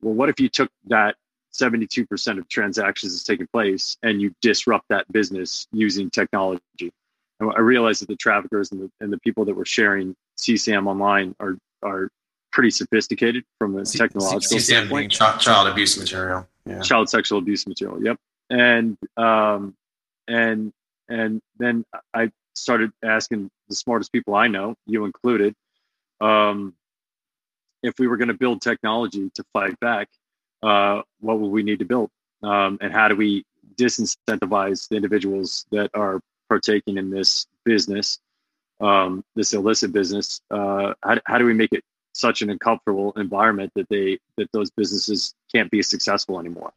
well, 0.00 0.14
what 0.14 0.28
if 0.28 0.40
you 0.40 0.48
took 0.48 0.70
that 0.86 1.16
72% 1.52 2.38
of 2.38 2.48
transactions 2.48 3.12
that's 3.12 3.24
taking 3.24 3.46
place 3.52 3.96
and 4.02 4.20
you 4.20 4.32
disrupt 4.40 4.86
that 4.88 5.10
business 5.12 5.66
using 5.72 6.10
technology? 6.10 6.92
And 7.40 7.52
I 7.56 7.60
realized 7.60 8.02
that 8.02 8.08
the 8.08 8.16
traffickers 8.16 8.70
and 8.72 8.82
the, 8.82 8.90
and 9.00 9.12
the 9.12 9.18
people 9.18 9.44
that 9.46 9.54
were 9.54 9.64
sharing 9.64 10.14
CSAM 10.38 10.86
online 10.86 11.34
are, 11.40 11.56
are 11.82 12.10
pretty 12.52 12.70
sophisticated 12.70 13.44
from 13.58 13.76
a 13.76 13.84
technological 13.84 14.58
standpoint. 14.58 15.12
Child 15.12 15.68
abuse 15.68 15.98
material. 15.98 16.46
Yeah. 16.66 16.80
Child 16.80 17.08
sexual 17.08 17.38
abuse 17.38 17.66
material. 17.66 18.02
Yep. 18.02 18.18
And, 18.50 18.96
um, 19.16 19.74
and, 20.28 20.72
and 21.08 21.40
then 21.58 21.84
I 22.14 22.30
started 22.54 22.92
asking 23.02 23.50
the 23.68 23.74
smartest 23.74 24.12
people 24.12 24.34
I 24.34 24.48
know, 24.48 24.74
you 24.86 25.04
included, 25.04 25.54
um, 26.20 26.74
if 27.82 27.94
we 27.98 28.06
were 28.06 28.16
going 28.16 28.28
to 28.28 28.34
build 28.34 28.60
technology 28.60 29.30
to 29.34 29.44
fight 29.52 29.78
back, 29.80 30.08
uh, 30.62 31.02
what 31.20 31.38
would 31.38 31.48
we 31.50 31.62
need 31.62 31.78
to 31.78 31.84
build? 31.84 32.10
Um, 32.42 32.78
and 32.80 32.92
how 32.92 33.08
do 33.08 33.16
we 33.16 33.44
disincentivize 33.76 34.88
the 34.88 34.96
individuals 34.96 35.66
that 35.70 35.90
are 35.94 36.20
partaking 36.48 36.98
in 36.98 37.10
this 37.10 37.46
business, 37.64 38.18
um, 38.80 39.24
this 39.34 39.54
illicit 39.54 39.92
business? 39.92 40.40
Uh, 40.50 40.94
how, 41.02 41.18
how 41.24 41.38
do 41.38 41.46
we 41.46 41.54
make 41.54 41.72
it 41.72 41.82
such 42.20 42.42
an 42.42 42.50
uncomfortable 42.50 43.12
environment 43.16 43.72
that 43.74 43.88
they 43.88 44.18
that 44.36 44.50
those 44.52 44.70
businesses 44.70 45.34
can't 45.52 45.70
be 45.70 45.82
successful 45.82 46.38
anymore? 46.38 46.72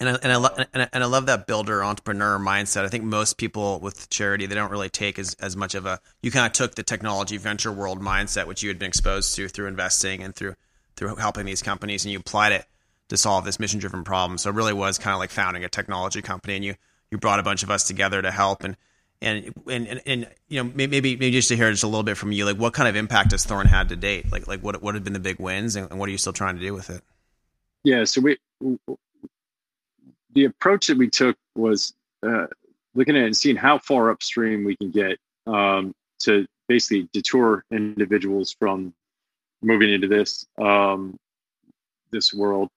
And 0.00 0.08
I, 0.08 0.18
and 0.22 0.32
I, 0.32 0.36
lo- 0.36 0.54
and 0.72 0.82
I, 0.82 0.88
and 0.92 1.04
I 1.04 1.06
love 1.06 1.26
that 1.26 1.46
builder 1.46 1.84
entrepreneur 1.84 2.38
mindset. 2.38 2.84
I 2.84 2.88
think 2.88 3.04
most 3.04 3.38
people 3.38 3.78
with 3.78 4.10
charity 4.10 4.46
they 4.46 4.54
don't 4.54 4.70
really 4.70 4.88
take 4.88 5.18
as, 5.18 5.34
as 5.34 5.56
much 5.56 5.74
of 5.74 5.86
a. 5.86 6.00
You 6.20 6.30
kind 6.30 6.46
of 6.46 6.52
took 6.52 6.74
the 6.74 6.82
technology 6.82 7.36
venture 7.36 7.70
world 7.70 8.00
mindset, 8.00 8.46
which 8.46 8.62
you 8.62 8.68
had 8.68 8.78
been 8.78 8.88
exposed 8.88 9.36
to 9.36 9.48
through 9.48 9.68
investing 9.68 10.22
and 10.22 10.34
through 10.34 10.56
through 10.96 11.14
helping 11.16 11.46
these 11.46 11.62
companies, 11.62 12.04
and 12.04 12.12
you 12.12 12.18
applied 12.18 12.52
it 12.52 12.66
to 13.08 13.16
solve 13.16 13.44
this 13.44 13.60
mission 13.60 13.78
driven 13.78 14.04
problem. 14.04 14.38
So 14.38 14.50
it 14.50 14.56
really 14.56 14.72
was 14.72 14.98
kind 14.98 15.14
of 15.14 15.20
like 15.20 15.30
founding 15.30 15.64
a 15.64 15.68
technology 15.68 16.22
company, 16.22 16.56
and 16.56 16.64
you 16.64 16.74
you 17.10 17.18
brought 17.18 17.38
a 17.38 17.44
bunch 17.44 17.62
of 17.62 17.70
us 17.70 17.86
together 17.86 18.20
to 18.22 18.30
help 18.30 18.64
and. 18.64 18.76
And, 19.24 19.54
and, 19.68 20.02
and, 20.06 20.28
you 20.48 20.62
know 20.62 20.70
maybe 20.74 21.00
maybe 21.00 21.30
just 21.30 21.48
to 21.48 21.56
hear 21.56 21.70
just 21.70 21.82
a 21.82 21.88
little 21.88 22.02
bit 22.02 22.16
from 22.16 22.30
you 22.30 22.44
like 22.44 22.58
what 22.58 22.74
kind 22.74 22.88
of 22.88 22.94
impact 22.94 23.30
has 23.32 23.44
Thorn 23.44 23.66
had 23.66 23.88
to 23.88 23.96
date? 23.96 24.30
Like 24.30 24.46
like 24.46 24.60
what 24.60 24.82
what 24.82 24.94
have 24.94 25.02
been 25.04 25.14
the 25.14 25.18
big 25.18 25.38
wins 25.38 25.76
and, 25.76 25.90
and 25.90 25.98
what 25.98 26.08
are 26.08 26.12
you 26.12 26.18
still 26.18 26.32
trying 26.32 26.56
to 26.56 26.60
do 26.60 26.74
with 26.74 26.90
it? 26.90 27.02
Yeah 27.82 28.04
so 28.04 28.20
we 28.20 28.36
the 30.34 30.44
approach 30.44 30.88
that 30.88 30.98
we 30.98 31.08
took 31.08 31.36
was 31.54 31.94
uh, 32.26 32.46
looking 32.94 33.16
at 33.16 33.22
it 33.22 33.26
and 33.26 33.36
seeing 33.36 33.56
how 33.56 33.78
far 33.78 34.10
upstream 34.10 34.64
we 34.64 34.76
can 34.76 34.90
get 34.90 35.18
um, 35.46 35.94
to 36.20 36.46
basically 36.68 37.08
detour 37.12 37.64
individuals 37.70 38.54
from 38.58 38.92
moving 39.62 39.90
into 39.90 40.08
this 40.08 40.44
um, 40.60 41.18
this 42.10 42.32
world, 42.32 42.68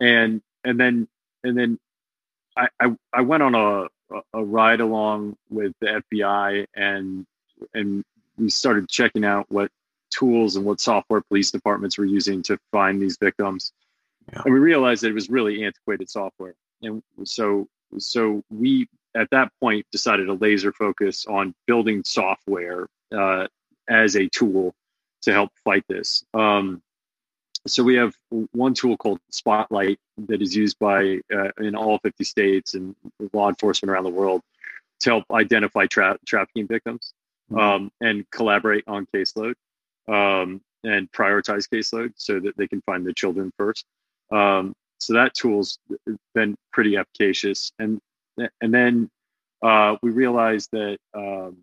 and 0.00 0.40
and 0.64 0.78
then 0.78 1.08
and 1.44 1.56
then 1.56 1.78
I 2.56 2.68
I, 2.80 2.96
I 3.12 3.20
went 3.22 3.42
on 3.42 3.54
a 3.54 3.88
a 4.34 4.44
ride 4.44 4.80
along 4.80 5.36
with 5.50 5.72
the 5.80 6.02
FBI 6.12 6.66
and 6.74 7.26
and 7.74 8.04
we 8.36 8.50
started 8.50 8.88
checking 8.88 9.24
out 9.24 9.46
what 9.50 9.70
tools 10.10 10.56
and 10.56 10.64
what 10.64 10.80
software 10.80 11.20
police 11.22 11.50
departments 11.50 11.96
were 11.96 12.04
using 12.04 12.42
to 12.42 12.58
find 12.70 13.00
these 13.00 13.16
victims. 13.18 13.72
Yeah. 14.32 14.42
And 14.44 14.54
we 14.54 14.60
realized 14.60 15.02
that 15.02 15.08
it 15.08 15.14
was 15.14 15.30
really 15.30 15.64
antiquated 15.64 16.10
software 16.10 16.54
and 16.82 17.02
so 17.24 17.68
so 17.98 18.42
we 18.50 18.88
at 19.14 19.28
that 19.30 19.52
point 19.60 19.86
decided 19.92 20.26
to 20.26 20.34
laser 20.34 20.72
focus 20.72 21.26
on 21.26 21.54
building 21.66 22.02
software 22.04 22.86
uh, 23.14 23.46
as 23.88 24.16
a 24.16 24.28
tool 24.28 24.74
to 25.22 25.32
help 25.32 25.50
fight 25.64 25.84
this. 25.88 26.24
Um, 26.34 26.82
so 27.66 27.82
we 27.82 27.94
have 27.94 28.14
one 28.52 28.74
tool 28.74 28.96
called 28.96 29.20
Spotlight 29.30 29.98
that 30.26 30.42
is 30.42 30.54
used 30.54 30.78
by 30.78 31.20
uh, 31.34 31.50
in 31.58 31.74
all 31.74 31.98
50 31.98 32.24
states 32.24 32.74
and 32.74 32.94
law 33.32 33.48
enforcement 33.48 33.90
around 33.90 34.04
the 34.04 34.10
world 34.10 34.42
to 35.00 35.10
help 35.10 35.24
identify 35.30 35.86
tra- 35.86 36.18
trafficking 36.26 36.66
victims 36.66 37.14
mm-hmm. 37.50 37.60
um, 37.60 37.92
and 38.00 38.28
collaborate 38.30 38.84
on 38.86 39.06
caseload 39.14 39.54
um, 40.08 40.60
and 40.84 41.10
prioritize 41.12 41.68
caseload 41.68 42.12
so 42.16 42.40
that 42.40 42.56
they 42.56 42.66
can 42.66 42.80
find 42.82 43.06
the 43.06 43.12
children 43.12 43.52
first. 43.56 43.84
Um, 44.30 44.74
so 44.98 45.14
that 45.14 45.34
tool's 45.34 45.78
been 46.34 46.56
pretty 46.72 46.96
efficacious. 46.96 47.72
And 47.78 48.00
and 48.60 48.72
then 48.72 49.10
uh, 49.62 49.96
we 50.02 50.10
realized 50.10 50.70
that 50.72 50.98
um, 51.14 51.56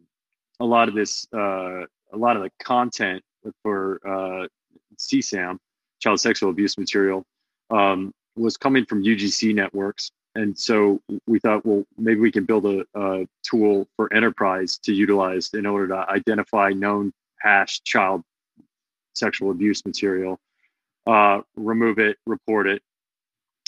a 0.60 0.66
lot 0.66 0.88
of 0.88 0.96
this, 0.96 1.26
uh, 1.34 1.84
a 2.14 2.18
lot 2.18 2.36
of 2.36 2.44
the 2.44 2.52
content 2.62 3.24
for 3.64 4.00
uh, 4.06 4.48
CSAM, 4.98 5.58
child 6.00 6.20
sexual 6.20 6.50
abuse 6.50 6.78
material, 6.78 7.26
um, 7.70 8.14
was 8.36 8.58
coming 8.58 8.86
from 8.86 9.04
UGC 9.04 9.54
networks. 9.54 10.12
And 10.36 10.58
so 10.58 11.02
we 11.28 11.40
thought, 11.40 11.66
well, 11.66 11.84
maybe 11.98 12.20
we 12.20 12.32
can 12.32 12.46
build 12.46 12.66
a, 12.66 12.86
a 12.96 13.28
tool 13.44 13.88
for 13.96 14.14
enterprise 14.14 14.78
to 14.84 14.94
utilize 14.94 15.50
in 15.54 15.66
order 15.66 15.88
to 15.90 16.10
identify 16.10 16.70
known 16.70 17.12
hash 17.42 17.82
child 17.84 18.24
sexual 19.16 19.52
abuse 19.52 19.86
material, 19.86 20.40
uh, 21.08 21.42
remove 21.56 22.00
it, 22.00 22.18
report 22.26 22.68
it, 22.68 22.82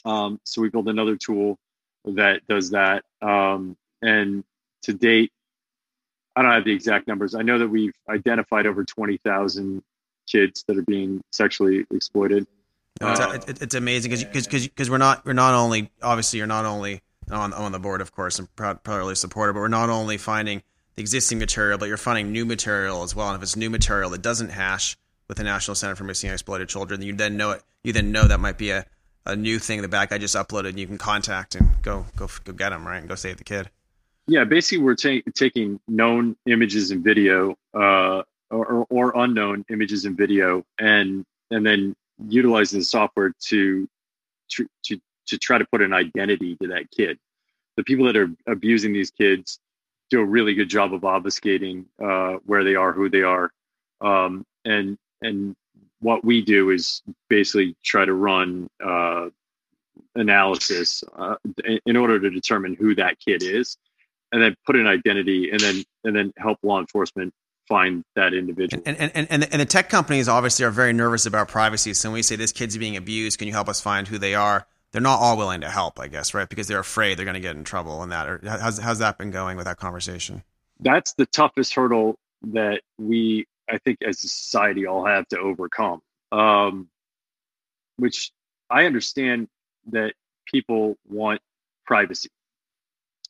um, 0.06 0.40
so 0.44 0.62
we 0.62 0.70
built 0.70 0.88
another 0.88 1.16
tool 1.16 1.58
that 2.06 2.42
does 2.48 2.72
that. 2.72 3.04
Um, 3.22 3.78
and 4.02 4.44
to 4.84 4.94
date, 4.94 5.32
I 6.36 6.42
don't 6.42 6.52
have 6.52 6.66
the 6.66 6.74
exact 6.74 7.08
numbers. 7.08 7.36
I 7.36 7.42
know 7.42 7.60
that 7.60 7.68
we've 7.68 7.94
identified 8.10 8.66
over 8.66 8.84
20,000 8.84 9.84
kids 10.32 10.64
that 10.68 10.78
are 10.78 10.84
being 10.84 11.22
sexually 11.32 11.86
exploited. 11.92 12.48
No, 13.00 13.12
it's, 13.12 13.20
uh, 13.20 13.40
it's, 13.48 13.76
amazing 13.76 14.12
because 14.12 14.68
because 14.68 14.90
we're 14.90 15.00
not 15.00 15.26
we're 15.26 15.34
not 15.34 15.56
only 15.56 15.90
obviously 16.04 16.38
you're 16.38 16.48
not 16.48 16.66
only 16.66 17.02
on 17.32 17.52
on 17.54 17.72
the 17.72 17.80
board 17.80 18.02
of 18.02 18.12
course 18.12 18.38
and 18.38 18.48
probably 18.56 19.16
supported, 19.16 19.54
but 19.54 19.60
we're 19.60 19.68
not 19.70 19.90
only 19.90 20.18
finding 20.18 20.62
the 20.96 21.02
existing 21.02 21.40
material, 21.40 21.78
but 21.78 21.88
you're 21.88 21.98
finding 21.98 22.32
new 22.32 22.46
material 22.46 23.04
as 23.04 23.16
well. 23.16 23.30
And 23.30 23.38
if 23.38 23.44
it's 23.44 23.56
new 23.56 23.70
material 23.70 24.12
that 24.12 24.22
doesn't 24.22 24.50
hash 24.50 24.98
with 25.28 25.38
the 25.38 25.44
National 25.44 25.74
Center 25.74 25.96
for 25.96 26.04
Missing 26.04 26.30
and 26.30 26.36
Exploited 26.36 26.70
Children, 26.70 27.02
you 27.02 27.14
then 27.14 27.38
know 27.38 27.52
it. 27.52 27.64
You 27.84 27.94
then 27.94 28.12
know 28.12 28.28
that 28.28 28.40
might 28.40 28.58
be 28.58 28.70
a 28.70 28.86
a 29.26 29.36
new 29.36 29.60
thing 29.60 29.82
the 29.82 29.88
back 29.88 30.10
guy 30.10 30.18
just 30.18 30.36
uploaded 30.36 30.70
and 30.70 30.80
you 30.80 30.88
can 30.88 30.98
contact 30.98 31.56
and 31.56 31.82
go 31.82 32.06
go 32.16 32.28
go 32.44 32.54
get 32.54 32.72
him 32.72 32.86
right 32.86 32.98
and 32.98 33.08
go 33.08 33.16
save 33.16 33.38
the 33.38 33.44
kid 33.44 33.70
yeah 34.28 34.44
basically 34.44 34.84
we're 34.84 34.96
ta- 34.96 35.22
taking 35.34 35.80
known 35.88 36.36
images 36.48 36.92
and 36.92 37.04
video 37.04 37.56
uh, 37.74 38.24
or, 38.52 38.86
or 38.90 39.14
unknown 39.16 39.66
images 39.70 40.06
and 40.06 40.18
video 40.18 40.64
and 40.80 41.26
and 41.50 41.66
then 41.66 41.96
utilizing 42.28 42.80
the 42.80 42.86
software 42.86 43.34
to 43.48 43.88
to 44.50 44.68
to, 45.28 45.38
try 45.38 45.58
to 45.58 45.66
put 45.72 45.82
an 45.82 45.94
identity 45.94 46.58
to 46.58 46.68
that 46.68 46.92
kid. 46.92 47.18
The 47.78 47.86
people 47.86 48.06
that 48.08 48.18
are 48.18 48.30
abusing 48.48 48.92
these 48.92 49.12
kids 49.12 49.60
do 50.10 50.20
a 50.20 50.26
really 50.26 50.56
good 50.56 50.68
job 50.68 50.94
of 50.94 51.02
obfuscating 51.02 51.86
uh, 52.04 52.40
where 52.46 52.66
they 52.66 52.76
are 52.76 52.92
who 52.92 53.10
they 53.10 53.22
are. 53.22 53.50
Um, 54.02 54.46
and 54.66 54.98
and 55.22 55.56
what 56.02 56.26
we 56.26 56.42
do 56.42 56.72
is 56.72 57.02
basically 57.30 57.78
try 57.82 58.04
to 58.04 58.14
run 58.14 58.68
uh, 58.84 59.30
analysis 60.16 61.04
uh, 61.16 61.36
in 61.86 61.96
order 61.96 62.20
to 62.20 62.30
determine 62.30 62.76
who 62.76 62.94
that 62.96 63.20
kid 63.20 63.42
is, 63.42 63.78
and 64.34 64.42
then 64.42 64.56
put 64.66 64.76
an 64.76 64.88
identity, 64.88 65.52
and 65.52 65.62
then 65.62 65.84
and 66.04 66.14
then 66.14 66.34
help 66.38 66.58
law 66.62 66.80
enforcement 66.80 67.34
find 67.72 68.04
that 68.16 68.34
individual. 68.34 68.84
And 68.86 68.98
and, 68.98 69.12
and, 69.16 69.48
and, 69.52 69.62
the, 69.62 69.66
tech 69.66 69.90
companies 69.90 70.28
obviously 70.28 70.66
are 70.66 70.72
very 70.72 70.94
nervous 70.94 71.26
about 71.26 71.48
privacy. 71.48 71.94
So 71.94 72.10
when 72.10 72.16
we 72.16 72.22
say 72.22 72.36
this 72.36 72.52
kid's 72.52 72.78
being 72.78 72.98
abused, 72.98 73.40
can 73.40 73.48
you 73.48 73.54
help 73.54 73.70
us 73.70 73.80
find 73.80 74.08
who 74.08 74.18
they 74.18 74.36
are? 74.36 74.68
they're 74.92 75.02
not 75.02 75.20
all 75.20 75.38
willing 75.38 75.62
to 75.62 75.70
help, 75.70 76.00
I 76.00 76.08
guess, 76.08 76.34
right? 76.34 76.48
Because 76.48 76.68
they're 76.68 76.80
afraid 76.80 77.18
they're 77.18 77.26
going 77.26 77.36
to 77.36 77.40
get 77.40 77.56
in 77.56 77.64
trouble 77.64 78.04
and 78.04 78.12
that. 78.12 78.28
Or 78.28 78.42
how's 78.44 78.78
how's 78.78 79.00
that 79.00 79.18
been 79.18 79.32
going 79.32 79.58
with 79.58 79.66
that 79.66 79.78
conversation? 79.78 80.44
That's 80.80 81.14
the 81.14 81.26
toughest 81.26 81.74
hurdle 81.74 82.18
that 82.54 82.82
we, 82.98 83.48
I 83.70 83.78
think, 83.78 84.00
as 84.06 84.24
a 84.24 84.28
society, 84.28 84.86
all 84.86 85.06
have 85.06 85.28
to 85.30 85.40
overcome. 85.40 86.02
Um, 86.32 86.90
which 87.98 88.32
I 88.70 88.86
understand 88.86 89.48
that 89.92 90.14
people 90.46 90.98
want 91.08 91.42
privacy. 91.86 92.30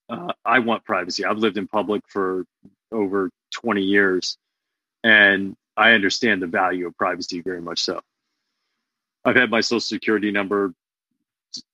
Uh, 0.10 0.34
I 0.44 0.60
want 0.60 0.84
privacy. 0.84 1.26
I've 1.26 1.38
lived 1.38 1.58
in 1.58 1.68
public 1.68 2.02
for 2.08 2.46
over 2.92 3.30
20 3.52 3.82
years, 3.82 4.38
and 5.04 5.56
I 5.78 5.92
understand 5.92 6.42
the 6.42 6.48
value 6.48 6.88
of 6.88 6.98
privacy 6.98 7.42
very 7.42 7.62
much 7.62 7.80
so. 7.80 8.02
I've 9.24 9.36
had 9.36 9.50
my 9.50 9.62
social 9.62 9.80
security 9.80 10.32
number 10.32 10.74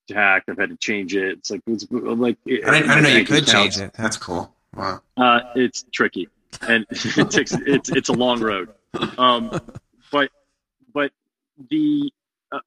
hacked. 0.09 0.49
I've 0.49 0.57
had 0.57 0.69
to 0.69 0.77
change 0.77 1.15
it. 1.15 1.39
It's 1.39 1.51
like 1.51 1.61
it's 1.67 1.85
like 1.91 2.37
I 2.45 2.49
didn't, 2.49 2.69
I 2.69 2.79
didn't 2.79 3.03
know 3.03 3.09
you 3.09 3.25
could 3.25 3.47
change 3.47 3.77
it. 3.77 3.93
That's 3.93 4.17
cool. 4.17 4.53
Wow. 4.75 5.01
Uh, 5.15 5.39
it's 5.55 5.85
tricky, 5.91 6.27
and 6.67 6.85
it 6.91 7.31
takes 7.31 7.53
it's 7.53 7.89
it's 7.89 8.09
a 8.09 8.13
long 8.13 8.39
road. 8.39 8.69
Um, 9.17 9.59
but 10.11 10.29
but 10.93 11.11
the 11.69 12.11
uh, 12.51 12.59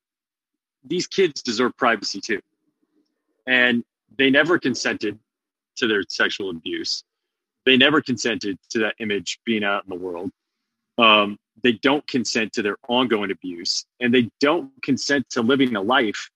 these 0.85 1.07
kids 1.07 1.43
deserve 1.43 1.77
privacy 1.77 2.21
too, 2.21 2.41
and 3.47 3.85
they 4.17 4.31
never 4.31 4.59
consented 4.59 5.19
to 5.77 5.87
their 5.87 6.05
sexual 6.09 6.51
abuse. 6.51 7.05
They 7.67 7.77
never 7.77 8.01
consented 8.01 8.59
to 8.71 8.81
that 8.81 8.95
image 8.99 9.39
being 9.45 9.65
out 9.65 9.85
in 9.85 9.91
the 9.91 10.03
world. 10.03 10.31
Um, 10.99 11.39
they 11.63 11.73
don't 11.73 12.07
consent 12.07 12.53
to 12.55 12.63
their 12.63 12.77
ongoing 12.89 13.31
abuse, 13.31 13.85
and 14.01 14.15
they 14.15 14.31
don't 14.41 14.71
consent 14.83 15.29
to 15.31 15.43
living 15.43 15.77
a 15.77 15.83
life 15.83 16.31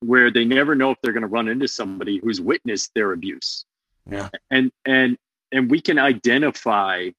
where 0.00 0.30
they 0.30 0.44
never 0.44 0.74
know 0.74 0.90
if 0.90 0.98
they're 1.02 1.12
going 1.12 1.22
to 1.22 1.28
run 1.28 1.48
into 1.48 1.68
somebody 1.68 2.18
who's 2.18 2.40
witnessed 2.40 2.90
their 2.94 3.12
abuse. 3.12 3.64
Yeah. 4.10 4.28
And 4.50 4.70
and 4.84 5.16
and 5.52 5.70
we 5.70 5.80
can 5.80 5.98
identify 5.98 7.10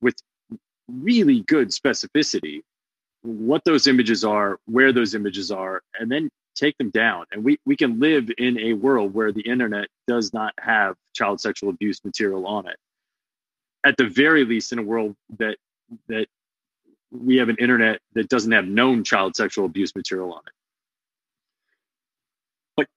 with 0.00 0.16
really 0.88 1.40
good 1.40 1.68
specificity 1.68 2.62
what 3.22 3.64
those 3.64 3.86
images 3.86 4.24
are, 4.24 4.58
where 4.66 4.92
those 4.92 5.14
images 5.14 5.50
are, 5.50 5.82
and 5.98 6.10
then 6.10 6.30
take 6.58 6.78
them 6.78 6.90
down. 6.90 7.26
And 7.32 7.44
we, 7.44 7.58
we 7.66 7.76
can 7.76 8.00
live 8.00 8.30
in 8.38 8.58
a 8.58 8.74
world 8.74 9.14
where 9.14 9.32
the 9.32 9.42
internet 9.42 9.88
does 10.06 10.34
not 10.34 10.54
have 10.60 10.96
child 11.14 11.40
sexual 11.40 11.70
abuse 11.70 12.04
material 12.04 12.46
on 12.46 12.68
it. 12.68 12.76
At 13.84 13.96
the 13.96 14.08
very 14.08 14.44
least, 14.44 14.72
in 14.72 14.80
a 14.80 14.82
world 14.82 15.16
that 15.38 15.56
that 16.08 16.28
we 17.12 17.36
have 17.38 17.48
an 17.48 17.56
internet 17.58 18.00
that 18.14 18.28
doesn't 18.28 18.52
have 18.52 18.66
known 18.66 19.04
child 19.04 19.36
sexual 19.36 19.66
abuse 19.66 19.94
material 19.96 20.32
on 20.32 20.42
it 20.46 20.52
But 22.76 22.88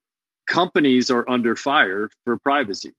companies 0.47 1.11
are 1.11 1.29
under 1.29 1.55
fire 1.55 2.09
for 2.25 2.37
privacy 2.39 2.93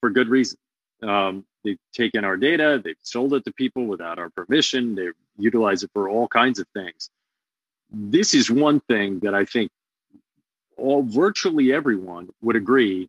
for 0.00 0.10
good 0.10 0.28
reason. 0.28 0.58
Um, 1.02 1.44
they've 1.64 1.78
taken 1.94 2.24
our 2.24 2.36
data, 2.36 2.80
they've 2.84 2.96
sold 3.02 3.34
it 3.34 3.44
to 3.46 3.52
people 3.52 3.86
without 3.86 4.18
our 4.18 4.30
permission, 4.30 4.94
they 4.94 5.08
utilize 5.38 5.82
it 5.82 5.90
for 5.94 6.08
all 6.08 6.28
kinds 6.28 6.60
of 6.60 6.66
things. 6.74 7.10
This 7.90 8.34
is 8.34 8.50
one 8.50 8.80
thing 8.80 9.20
that 9.20 9.34
I 9.34 9.44
think 9.46 9.70
all 10.76 11.02
virtually 11.02 11.72
everyone 11.72 12.28
would 12.42 12.56
agree. 12.56 13.08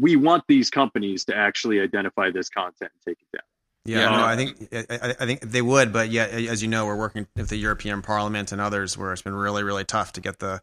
We 0.00 0.16
want 0.16 0.44
these 0.46 0.70
companies 0.70 1.24
to 1.26 1.36
actually 1.36 1.80
identify 1.80 2.30
this 2.30 2.48
content 2.48 2.92
and 2.94 3.02
take 3.04 3.18
it 3.20 3.36
down. 3.36 3.44
Yeah, 3.84 4.16
no, 4.16 4.24
I 4.24 4.36
think 4.36 4.68
I, 4.72 5.14
I, 5.18 5.26
think 5.26 5.40
they 5.40 5.60
would, 5.60 5.92
but 5.92 6.08
yeah, 6.08 6.26
as 6.26 6.62
you 6.62 6.68
know, 6.68 6.86
we're 6.86 6.96
working 6.96 7.26
with 7.34 7.48
the 7.48 7.56
European 7.56 8.00
Parliament 8.00 8.52
and 8.52 8.60
others, 8.60 8.96
where 8.96 9.12
it's 9.12 9.22
been 9.22 9.34
really, 9.34 9.64
really 9.64 9.84
tough 9.84 10.12
to 10.12 10.20
get 10.20 10.38
the 10.38 10.62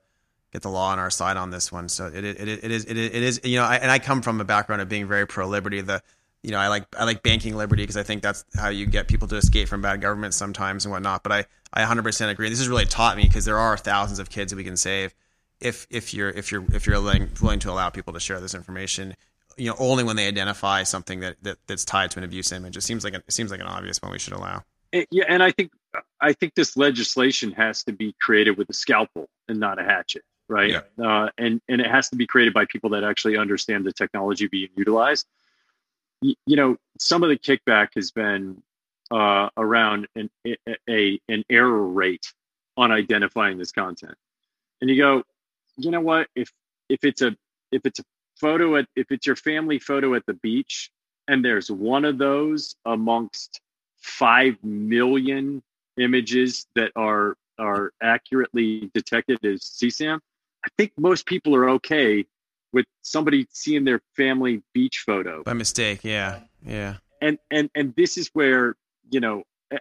get 0.54 0.62
the 0.62 0.70
law 0.70 0.92
on 0.92 1.00
our 1.00 1.10
side 1.10 1.36
on 1.36 1.50
this 1.50 1.70
one. 1.70 1.90
So 1.90 2.08
it 2.08 2.24
it, 2.24 2.40
it 2.40 2.72
is 2.72 2.86
it 2.86 2.98
is, 2.98 3.12
it 3.12 3.24
is 3.24 3.42
you 3.44 3.58
know, 3.58 3.66
I, 3.66 3.76
and 3.76 3.92
I 3.92 4.00
come 4.00 4.22
from 4.22 4.40
a 4.40 4.46
background 4.46 4.82
of 4.82 4.88
being 4.88 5.06
very 5.06 5.28
pro 5.28 5.48
liberty. 5.48 5.82
The 5.82 6.02
you 6.44 6.52
know, 6.52 6.60
I 6.60 6.70
like 6.70 6.86
I 6.98 7.04
like 7.04 7.22
banking 7.22 7.58
liberty 7.58 7.84
because 7.84 7.98
I 7.98 8.04
think 8.04 8.24
that's 8.24 8.46
how 8.56 8.70
you 8.70 8.86
get 8.86 9.10
people 9.10 9.28
to 9.28 9.36
escape 9.36 9.68
from 9.68 9.82
bad 9.82 10.00
governments 10.00 10.38
sometimes 10.38 10.86
and 10.86 10.94
whatnot. 10.94 11.24
But 11.24 11.32
I 11.34 11.46
I 11.74 11.84
100% 11.84 12.30
agree. 12.30 12.50
This 12.50 12.60
has 12.60 12.70
really 12.70 12.86
taught 12.86 13.18
me 13.18 13.24
because 13.24 13.44
there 13.44 13.60
are 13.60 13.76
thousands 13.76 14.20
of 14.20 14.30
kids 14.30 14.52
that 14.52 14.56
we 14.56 14.64
can 14.64 14.78
save 14.78 15.14
if 15.62 15.88
if 15.90 16.14
you're 16.14 16.30
if 16.30 16.52
you're 16.52 16.64
if 16.74 16.86
you're 16.86 17.02
willing, 17.02 17.30
willing 17.42 17.60
to 17.60 17.72
allow 17.72 17.90
people 17.90 18.14
to 18.14 18.20
share 18.20 18.40
this 18.40 18.54
information. 18.54 19.16
You 19.58 19.72
know, 19.72 19.76
only 19.78 20.06
when 20.06 20.16
they 20.16 20.28
identify 20.28 20.84
something 20.84 21.20
that, 21.20 21.36
that 21.44 21.58
that's 21.68 21.84
tied 21.84 22.12
to 22.12 22.20
an 22.20 22.24
abuse 22.24 22.52
image. 22.52 22.78
It 22.78 22.82
seems 22.82 23.04
like 23.04 23.14
a, 23.14 23.18
it 23.18 23.34
seems 23.34 23.52
like 23.52 23.60
an 23.60 23.68
obvious 23.68 24.02
one 24.02 24.12
we 24.12 24.20
should 24.20 24.34
allow. 24.34 24.64
Yeah, 24.94 25.26
and 25.28 25.44
I 25.44 25.52
think 25.52 25.72
I 26.22 26.34
think 26.34 26.56
this 26.56 26.78
legislation 26.78 27.52
has 27.54 27.84
to 27.84 27.92
be 27.92 28.16
created 28.22 28.58
with 28.58 28.70
a 28.70 28.74
scalpel 28.74 29.28
and 29.48 29.60
not 29.60 29.80
a 29.80 29.84
hatchet 29.84 30.24
right? 30.50 30.72
Yeah. 30.72 30.82
Uh, 31.02 31.30
and 31.38 31.62
and 31.70 31.80
it 31.80 31.88
has 31.88 32.10
to 32.10 32.18
be 32.18 32.28
created 32.28 32.54
by 32.54 32.66
people 32.66 32.90
that 32.90 33.06
actually 33.06 33.38
understand 33.38 33.86
the 33.86 33.94
technology 33.94 34.48
being 34.48 34.70
utilized. 34.76 35.26
You, 36.22 36.36
you 36.46 36.58
know, 36.58 36.76
some 37.00 37.24
of 37.24 37.30
the 37.30 37.38
kickback 37.38 37.90
has 37.96 38.12
been 38.12 38.62
uh, 39.12 39.50
around 39.56 40.08
an 40.16 40.30
a, 40.46 40.58
a 40.90 41.22
an 41.30 41.46
error 41.50 41.88
rate 41.88 42.34
on 42.76 42.92
identifying 42.92 43.58
this 43.58 43.72
content, 43.72 44.16
and 44.82 44.90
you 44.90 44.98
go, 44.98 45.24
you 45.80 45.92
know 45.92 46.02
what? 46.02 46.28
If 46.36 46.52
if 46.90 47.04
it's 47.04 47.22
a 47.22 47.36
if 47.72 47.86
it's 47.86 48.00
a 48.00 48.04
photo 48.40 48.78
at 48.78 48.88
if 48.96 49.12
it's 49.12 49.28
your 49.28 49.36
family 49.36 49.80
photo 49.80 50.16
at 50.16 50.26
the 50.26 50.34
beach, 50.34 50.92
and 51.28 51.44
there's 51.44 51.70
one 51.70 52.06
of 52.06 52.18
those 52.18 52.76
amongst 52.86 53.62
five 54.02 54.56
million 54.64 55.62
images 55.98 56.66
that 56.76 56.92
are 56.96 57.36
are 57.58 57.92
accurately 58.02 58.90
detected 58.94 59.44
as 59.46 59.62
CSAM, 59.62 60.20
I 60.66 60.70
think 60.78 60.94
most 60.98 61.26
people 61.26 61.56
are 61.56 61.70
okay 61.72 62.26
with 62.72 62.86
somebody 63.02 63.48
seeing 63.52 63.84
their 63.84 64.02
family 64.16 64.62
beach 64.74 65.04
photo 65.06 65.44
by 65.44 65.54
mistake. 65.54 66.04
Yeah, 66.04 66.40
yeah. 66.66 66.96
And 67.22 67.38
and 67.52 67.70
and 67.76 67.94
this 67.96 68.18
is 68.18 68.30
where 68.34 68.76
you 69.12 69.20
know 69.20 69.44
eh, 69.72 69.78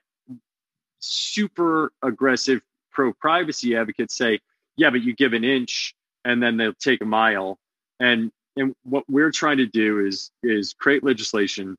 super 0.98 1.92
aggressive 2.02 2.60
pro 2.90 3.12
privacy 3.12 3.76
advocates 3.76 4.16
say, 4.16 4.40
yeah, 4.78 4.90
but 4.90 5.02
you 5.02 5.14
give 5.14 5.34
an 5.34 5.44
inch 5.44 5.94
and 6.24 6.42
then 6.42 6.56
they'll 6.56 6.72
take 6.72 7.02
a 7.02 7.04
mile. 7.04 7.58
And 8.00 8.30
and 8.56 8.74
what 8.84 9.04
we're 9.08 9.32
trying 9.32 9.58
to 9.58 9.66
do 9.66 10.06
is 10.06 10.30
is 10.42 10.74
create 10.78 11.04
legislation 11.04 11.76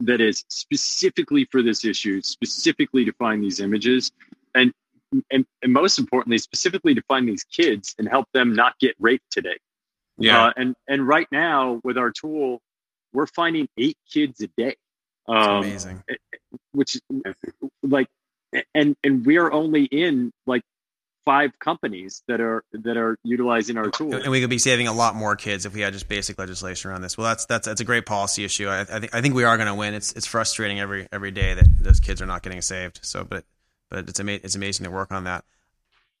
that 0.00 0.20
is 0.20 0.44
specifically 0.48 1.46
for 1.50 1.62
this 1.62 1.84
issue, 1.84 2.22
specifically 2.22 3.04
to 3.06 3.12
find 3.14 3.42
these 3.42 3.58
images, 3.58 4.12
and 4.54 4.72
and, 5.30 5.44
and 5.62 5.72
most 5.72 5.98
importantly, 5.98 6.38
specifically 6.38 6.94
to 6.94 7.02
find 7.08 7.28
these 7.28 7.42
kids 7.44 7.96
and 7.98 8.08
help 8.08 8.28
them 8.32 8.54
not 8.54 8.78
get 8.78 8.94
raped 9.00 9.30
today. 9.30 9.58
Yeah. 10.18 10.46
Uh, 10.46 10.52
and 10.56 10.76
and 10.86 11.08
right 11.08 11.26
now 11.32 11.80
with 11.82 11.96
our 11.96 12.10
tool, 12.10 12.60
we're 13.12 13.26
finding 13.26 13.66
eight 13.78 13.96
kids 14.12 14.40
a 14.42 14.48
day. 14.48 14.76
Um, 15.26 15.64
amazing. 15.64 16.02
Eh, 16.08 16.14
eh, 16.34 16.36
which 16.72 17.00
like, 17.82 18.08
and 18.74 18.94
and 19.02 19.24
we 19.24 19.38
are 19.38 19.50
only 19.50 19.84
in 19.84 20.32
like 20.46 20.62
five 21.24 21.58
companies 21.58 22.22
that 22.28 22.40
are 22.40 22.64
that 22.72 22.96
are 22.96 23.18
utilizing 23.22 23.76
our 23.76 23.90
tool. 23.90 24.14
And 24.14 24.30
we 24.30 24.40
could 24.40 24.50
be 24.50 24.58
saving 24.58 24.88
a 24.88 24.92
lot 24.92 25.14
more 25.14 25.36
kids 25.36 25.66
if 25.66 25.74
we 25.74 25.80
had 25.80 25.92
just 25.92 26.08
basic 26.08 26.38
legislation 26.38 26.90
around 26.90 27.02
this. 27.02 27.16
Well, 27.16 27.26
that's 27.26 27.46
that's 27.46 27.66
that's 27.66 27.80
a 27.80 27.84
great 27.84 28.06
policy 28.06 28.44
issue. 28.44 28.68
I, 28.68 28.80
I 28.80 28.84
think 28.84 29.14
I 29.14 29.20
think 29.20 29.34
we 29.34 29.44
are 29.44 29.56
going 29.56 29.68
to 29.68 29.74
win. 29.74 29.94
It's 29.94 30.12
it's 30.12 30.26
frustrating 30.26 30.80
every 30.80 31.06
every 31.12 31.30
day 31.30 31.54
that 31.54 31.66
those 31.80 32.00
kids 32.00 32.22
are 32.22 32.26
not 32.26 32.42
getting 32.42 32.62
saved. 32.62 33.00
So, 33.02 33.24
but 33.24 33.44
but 33.90 34.08
it's 34.08 34.20
ama- 34.20 34.40
it's 34.42 34.54
amazing 34.54 34.84
to 34.84 34.90
work 34.90 35.12
on 35.12 35.24
that. 35.24 35.44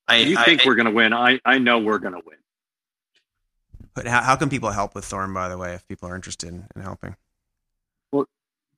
I, 0.08 0.16
you 0.16 0.38
I, 0.38 0.44
think 0.44 0.66
I, 0.66 0.68
we're 0.68 0.74
going 0.74 0.86
to 0.86 0.92
win? 0.92 1.12
I 1.12 1.40
I 1.44 1.58
know 1.58 1.78
we're 1.78 1.98
going 1.98 2.14
to 2.14 2.22
win. 2.24 2.36
But 3.94 4.06
how, 4.06 4.22
how 4.22 4.36
can 4.36 4.48
people 4.48 4.70
help 4.70 4.94
with 4.94 5.04
Thorn? 5.04 5.34
By 5.34 5.48
the 5.48 5.58
way, 5.58 5.74
if 5.74 5.86
people 5.88 6.08
are 6.08 6.16
interested 6.16 6.48
in, 6.48 6.66
in 6.74 6.82
helping. 6.82 7.16
Well, 8.12 8.26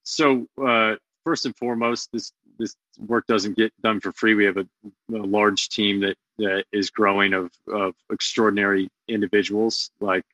so 0.03 0.47
uh, 0.63 0.97
first 1.25 1.47
and 1.47 1.57
foremost, 1.57 2.11
this 2.13 2.33
this 2.59 2.75
work 2.99 3.27
doesn't 3.27 3.57
get 3.57 3.73
done 3.83 4.01
for 4.01 4.13
free. 4.13 4.35
We 4.35 4.45
have 4.45 4.57
a, 4.57 4.67
a 5.13 5.17
large 5.17 5.69
team 5.69 6.01
that 6.01 6.17
that 6.39 6.65
is 6.73 6.91
growing 6.91 7.33
of 7.35 7.51
of 7.69 7.95
extraordinary 8.11 8.89
individuals, 9.09 9.91
like 10.01 10.25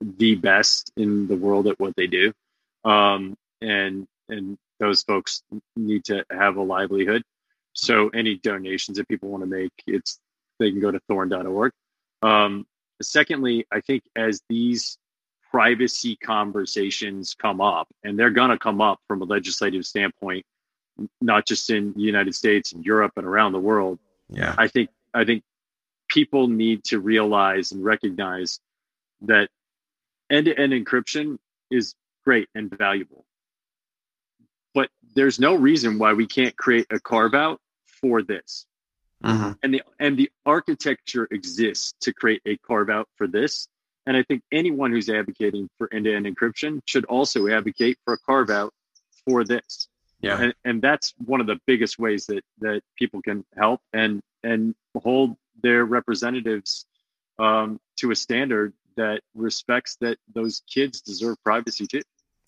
the 0.00 0.34
best 0.34 0.92
in 0.96 1.26
the 1.26 1.36
world 1.36 1.66
at 1.66 1.78
what 1.78 1.94
they 1.96 2.06
do, 2.06 2.32
um, 2.84 3.36
and 3.60 4.06
and 4.28 4.58
those 4.80 5.02
folks 5.02 5.42
need 5.76 6.04
to 6.04 6.24
have 6.30 6.56
a 6.56 6.62
livelihood. 6.62 7.22
So 7.72 8.08
any 8.08 8.36
donations 8.36 8.98
that 8.98 9.08
people 9.08 9.28
want 9.28 9.42
to 9.42 9.46
make, 9.48 9.72
it's 9.86 10.18
they 10.58 10.70
can 10.70 10.80
go 10.80 10.90
to 10.90 11.00
thorn.org. 11.08 11.72
Um, 12.22 12.66
secondly, 13.00 13.66
I 13.70 13.80
think 13.80 14.02
as 14.16 14.42
these 14.48 14.98
privacy 15.50 16.16
conversations 16.16 17.34
come 17.34 17.60
up, 17.60 17.88
and 18.04 18.18
they're 18.18 18.30
going 18.30 18.50
to 18.50 18.58
come 18.58 18.80
up 18.80 19.00
from 19.08 19.22
a 19.22 19.24
legislative 19.24 19.86
standpoint, 19.86 20.44
not 21.20 21.46
just 21.46 21.70
in 21.70 21.92
the 21.92 22.00
United 22.00 22.34
States 22.34 22.72
and 22.72 22.84
Europe 22.84 23.12
and 23.16 23.26
around 23.26 23.52
the 23.52 23.60
world. 23.60 23.98
Yeah, 24.28 24.54
I 24.58 24.68
think 24.68 24.90
I 25.14 25.24
think 25.24 25.42
people 26.08 26.48
need 26.48 26.84
to 26.84 26.98
realize 27.00 27.72
and 27.72 27.84
recognize 27.84 28.60
that 29.22 29.50
end-to-end 30.30 30.72
encryption 30.72 31.38
is 31.70 31.94
great 32.24 32.48
and 32.54 32.70
valuable, 32.70 33.24
but 34.74 34.90
there's 35.14 35.38
no 35.38 35.54
reason 35.54 35.98
why 35.98 36.12
we 36.14 36.26
can't 36.26 36.56
create 36.56 36.86
a 36.90 37.00
carve 37.00 37.34
out 37.34 37.60
for 38.00 38.22
this. 38.22 38.66
mm-hmm. 39.24 39.52
and 39.62 39.74
the 39.74 39.82
and 39.98 40.16
the 40.16 40.30
architecture 40.46 41.26
exists 41.30 41.94
to 42.02 42.12
create 42.12 42.42
a 42.46 42.56
carve 42.58 42.90
out 42.90 43.08
for 43.16 43.26
this. 43.26 43.68
And 44.06 44.16
I 44.16 44.22
think 44.22 44.42
anyone 44.52 44.92
who's 44.92 45.10
advocating 45.10 45.68
for 45.76 45.92
end 45.92 46.04
to 46.06 46.14
end 46.14 46.26
encryption 46.26 46.80
should 46.86 47.04
also 47.06 47.48
advocate 47.48 47.98
for 48.04 48.14
a 48.14 48.18
carve 48.18 48.50
out 48.50 48.72
for 49.26 49.44
this. 49.44 49.88
Yeah, 50.20 50.40
and, 50.40 50.54
and 50.64 50.82
that's 50.82 51.14
one 51.24 51.40
of 51.40 51.46
the 51.46 51.60
biggest 51.66 51.98
ways 51.98 52.26
that 52.26 52.44
that 52.60 52.82
people 52.96 53.22
can 53.22 53.44
help 53.56 53.80
and 53.92 54.20
and 54.42 54.74
hold 54.96 55.36
their 55.62 55.84
representatives 55.84 56.86
um, 57.38 57.80
to 57.96 58.10
a 58.10 58.16
standard 58.16 58.72
that 58.96 59.20
respects 59.34 59.96
that 60.00 60.18
those 60.34 60.62
kids 60.68 61.00
deserve 61.00 61.36
privacy 61.44 61.86
too. 61.86 62.02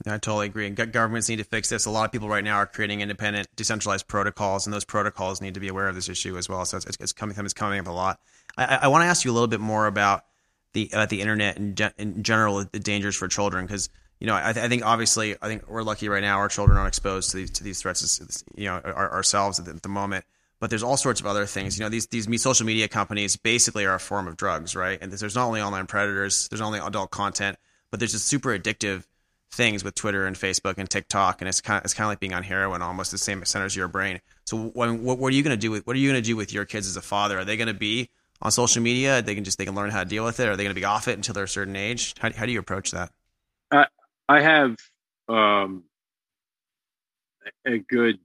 I 0.07 0.19
totally 0.19 0.47
agree. 0.47 0.67
And 0.67 0.77
governments 0.77 1.29
need 1.29 1.37
to 1.37 1.45
fix 1.45 1.69
this. 1.69 1.85
A 1.87 1.91
lot 1.91 2.07
of 2.07 2.13
people 2.13 2.29
right 2.29 2.43
now 2.43 2.57
are 2.57 2.67
creating 2.67 3.03
independent, 3.03 3.49
decentralized 3.55 4.09
protocols, 4.09 4.67
and 4.67 4.73
those 4.73 4.85
protocols 4.85 5.41
need 5.41 5.55
to 5.55 5.61
be 5.61 5.69
aware 5.69 5.89
of 5.89 5.95
this 5.95 6.09
issue 6.09 6.39
as 6.39 6.49
well. 6.49 6.65
So 6.65 6.79
it's, 6.79 6.97
it's 6.99 7.13
coming, 7.13 7.37
it's 7.39 7.53
coming 7.53 7.79
up 7.79 7.87
a 7.87 7.91
lot. 7.91 8.19
I, 8.57 8.81
I 8.83 8.89
want 8.89 9.03
to 9.03 9.07
ask 9.07 9.25
you 9.25 9.31
a 9.31 9.35
little 9.35 9.49
bit 9.49 9.61
more 9.61 9.87
about 9.87 10.25
the 10.73 10.89
about 10.93 11.11
the 11.11 11.21
internet 11.21 11.59
and 11.59 11.79
in 11.99 12.23
general, 12.23 12.65
the 12.65 12.79
dangers 12.79 13.17
for 13.17 13.29
children, 13.29 13.67
because 13.67 13.91
you 14.21 14.27
know, 14.27 14.37
I, 14.37 14.53
th- 14.53 14.65
I, 14.65 14.69
think 14.69 14.85
obviously, 14.85 15.35
I 15.41 15.49
think 15.49 15.67
we're 15.67 15.83
lucky 15.83 16.09
right 16.11 16.21
now. 16.21 16.39
Our 16.39 16.49
children 16.49 16.77
aren't 16.77 16.89
exposed 16.89 17.31
to 17.31 17.39
these 17.39 17.51
to 17.53 17.65
these 17.65 17.81
threats, 17.81 18.45
you 18.55 18.67
know, 18.67 18.75
our, 18.85 19.13
ourselves 19.13 19.59
at 19.59 19.65
the, 19.65 19.73
at 19.73 19.83
the, 19.83 19.89
moment. 19.89 20.27
But 20.59 20.69
there's 20.69 20.83
all 20.83 20.99
sorts 20.99 21.21
of 21.21 21.27
other 21.27 21.47
things. 21.47 21.79
You 21.79 21.85
know, 21.85 21.89
these 21.89 22.07
these 22.09 22.43
social 22.43 22.67
media 22.67 22.87
companies 22.87 23.37
basically 23.37 23.87
are 23.87 23.95
a 23.95 24.01
form 24.01 24.29
of 24.29 24.37
drugs, 24.37 24.77
right? 24.77 24.99
And 25.01 25.11
there's 25.11 25.35
not 25.35 25.47
only 25.47 25.63
online 25.63 25.87
predators, 25.87 26.49
there's 26.49 26.61
only 26.61 26.79
adult 26.81 27.11
content, 27.11 27.57
but 27.91 27.99
there's 27.99 28.13
just 28.13 28.27
super 28.27 28.57
addictive 28.57 29.05
things 29.53 29.83
with 29.83 29.95
Twitter 29.95 30.27
and 30.27 30.37
Facebook 30.37 30.75
and 30.77 30.89
TikTok, 30.89 31.41
and 31.41 31.49
it's 31.49 31.63
kind 31.63 31.79
of, 31.79 31.85
it's 31.85 31.95
kind 31.95 32.05
of 32.05 32.11
like 32.11 32.21
being 32.21 32.35
on 32.35 32.43
heroin, 32.43 32.83
almost 32.83 33.11
the 33.11 33.19
same 33.19 33.45
centers 33.47 33.75
your 33.75 33.89
brain. 33.89 34.21
So, 34.45 34.57
what, 34.57 34.93
what, 34.93 35.19
what 35.19 35.33
are 35.33 35.37
you 35.37 35.43
going 35.43 35.57
to 35.57 35.61
do 35.61 35.71
with 35.71 35.87
what 35.87 35.97
are 35.97 35.99
you 35.99 36.11
going 36.11 36.23
to 36.23 36.27
do 36.27 36.37
with 36.37 36.53
your 36.53 36.67
kids 36.67 36.87
as 36.87 36.97
a 36.97 37.03
father? 37.03 37.39
Are 37.39 37.45
they 37.45 37.57
going 37.57 37.69
to 37.69 37.75
be 37.75 38.11
on 38.43 38.51
social 38.51 38.83
media? 38.83 39.23
They 39.23 39.35
can 39.35 39.45
just 39.45 39.57
they 39.57 39.65
can 39.65 39.75
learn 39.75 39.91
how 39.91 40.01
to 40.05 40.09
deal 40.09 40.27
with 40.27 40.41
it. 40.41 40.47
Are 40.47 40.57
they 40.57 40.65
going 40.65 40.75
to 40.75 40.81
be 40.81 40.85
off 40.85 41.09
it 41.09 41.17
until 41.17 41.33
they're 41.33 41.45
a 41.45 41.49
certain 41.49 41.75
age? 41.75 42.15
How, 42.19 42.31
how 42.33 42.45
do 42.45 42.53
you 42.53 42.61
approach 42.61 42.91
that? 42.91 43.11
Uh, 43.71 43.85
I 44.31 44.41
have 44.43 44.77
um, 45.29 45.83
a 47.67 47.79
good 47.79 48.21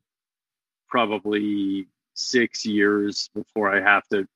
probably 0.87 1.87
six 2.13 2.63
years 2.63 3.31
before 3.33 3.75
I 3.75 3.81
have 3.81 4.07
to 4.09 4.27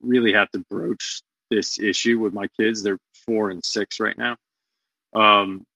really 0.00 0.32
have 0.34 0.48
to 0.52 0.60
broach 0.70 1.22
this 1.50 1.80
issue 1.80 2.20
with 2.20 2.34
my 2.34 2.46
kids. 2.56 2.84
They're 2.84 3.00
four 3.26 3.50
and 3.50 3.64
six 3.64 3.98
right 3.98 4.16
now. 4.16 4.36
Um, 5.12 5.66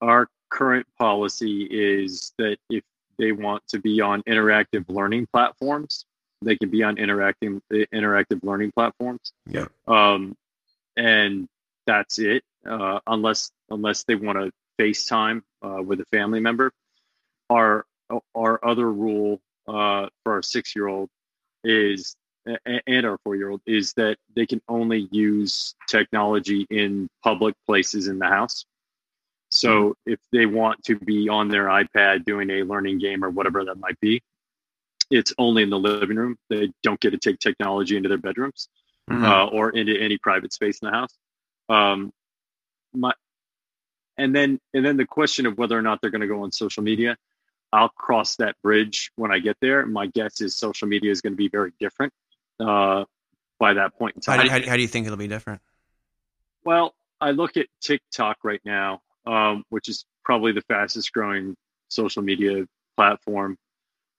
our 0.00 0.30
current 0.48 0.86
policy 0.98 1.68
is 1.70 2.32
that 2.38 2.56
if 2.70 2.84
they 3.18 3.32
want 3.32 3.68
to 3.68 3.78
be 3.78 4.00
on 4.00 4.22
interactive 4.22 4.86
learning 4.88 5.26
platforms, 5.30 6.06
they 6.40 6.56
can 6.56 6.70
be 6.70 6.82
on 6.82 6.96
interacting 6.96 7.60
interactive 7.70 8.42
learning 8.42 8.72
platforms. 8.72 9.30
Yeah. 9.46 9.66
Um, 9.86 10.34
and 10.96 11.48
that's 11.86 12.18
it 12.18 12.44
uh, 12.66 13.00
unless 13.06 13.50
unless 13.70 14.04
they 14.04 14.14
want 14.14 14.38
to 14.38 14.52
FaceTime 14.78 15.42
uh, 15.62 15.82
with 15.82 16.00
a 16.00 16.04
family 16.06 16.40
member. 16.40 16.72
Our 17.50 17.84
our 18.34 18.64
other 18.64 18.90
rule 18.90 19.40
uh, 19.66 20.08
for 20.24 20.34
our 20.34 20.42
six 20.42 20.74
year 20.74 20.86
old 20.88 21.10
is 21.64 22.16
and 22.86 23.06
our 23.06 23.18
four 23.24 23.36
year 23.36 23.50
old 23.50 23.60
is 23.66 23.92
that 23.94 24.16
they 24.34 24.46
can 24.46 24.62
only 24.68 25.08
use 25.10 25.74
technology 25.86 26.66
in 26.70 27.08
public 27.22 27.54
places 27.66 28.08
in 28.08 28.18
the 28.18 28.26
house. 28.26 28.64
So 29.50 29.90
mm-hmm. 29.90 30.12
if 30.12 30.18
they 30.32 30.46
want 30.46 30.82
to 30.84 30.96
be 30.96 31.28
on 31.28 31.48
their 31.48 31.66
iPad 31.66 32.24
doing 32.24 32.50
a 32.50 32.62
learning 32.62 32.98
game 32.98 33.24
or 33.24 33.30
whatever 33.30 33.64
that 33.64 33.78
might 33.78 33.98
be, 34.00 34.22
it's 35.10 35.32
only 35.38 35.62
in 35.62 35.70
the 35.70 35.78
living 35.78 36.16
room. 36.16 36.36
They 36.48 36.70
don't 36.82 37.00
get 37.00 37.10
to 37.10 37.18
take 37.18 37.38
technology 37.38 37.96
into 37.96 38.08
their 38.08 38.18
bedrooms 38.18 38.68
mm-hmm. 39.10 39.24
uh, 39.24 39.46
or 39.46 39.70
into 39.70 39.98
any 39.98 40.18
private 40.18 40.52
space 40.52 40.78
in 40.82 40.86
the 40.86 40.92
house. 40.92 41.14
Um, 41.68 42.12
my 42.94 43.12
and 44.18 44.34
then 44.34 44.60
and 44.74 44.84
then 44.84 44.96
the 44.96 45.06
question 45.06 45.46
of 45.46 45.56
whether 45.56 45.78
or 45.78 45.82
not 45.82 46.00
they're 46.00 46.10
going 46.10 46.20
to 46.20 46.26
go 46.26 46.42
on 46.42 46.52
social 46.52 46.82
media 46.82 47.16
i'll 47.72 47.88
cross 47.90 48.36
that 48.36 48.56
bridge 48.62 49.10
when 49.16 49.32
i 49.32 49.38
get 49.38 49.56
there. 49.60 49.86
My 49.86 50.06
guess 50.06 50.40
is 50.40 50.56
social 50.56 50.88
media 50.88 51.10
is 51.10 51.20
going 51.20 51.32
to 51.32 51.36
be 51.36 51.48
very 51.48 51.72
different 51.80 52.12
uh, 52.60 53.04
by 53.58 53.74
that 53.74 53.96
point 53.98 54.16
in 54.16 54.20
time. 54.20 54.40
how, 54.40 54.58
how, 54.58 54.66
how, 54.66 54.76
do 54.76 54.82
you 54.82 54.88
think 54.88 55.06
it'll 55.06 55.18
be 55.18 55.28
different? 55.28 55.60
Well 56.64 56.94
i 57.20 57.30
look 57.30 57.56
at 57.56 57.66
tiktok 57.80 58.38
right 58.44 58.60
now 58.64 59.00
um, 59.28 59.64
which 59.68 59.88
is 59.88 60.04
probably 60.24 60.52
the 60.52 60.62
fastest 60.62 61.12
growing 61.12 61.54
social 61.88 62.22
media 62.22 62.66
platform. 62.96 63.56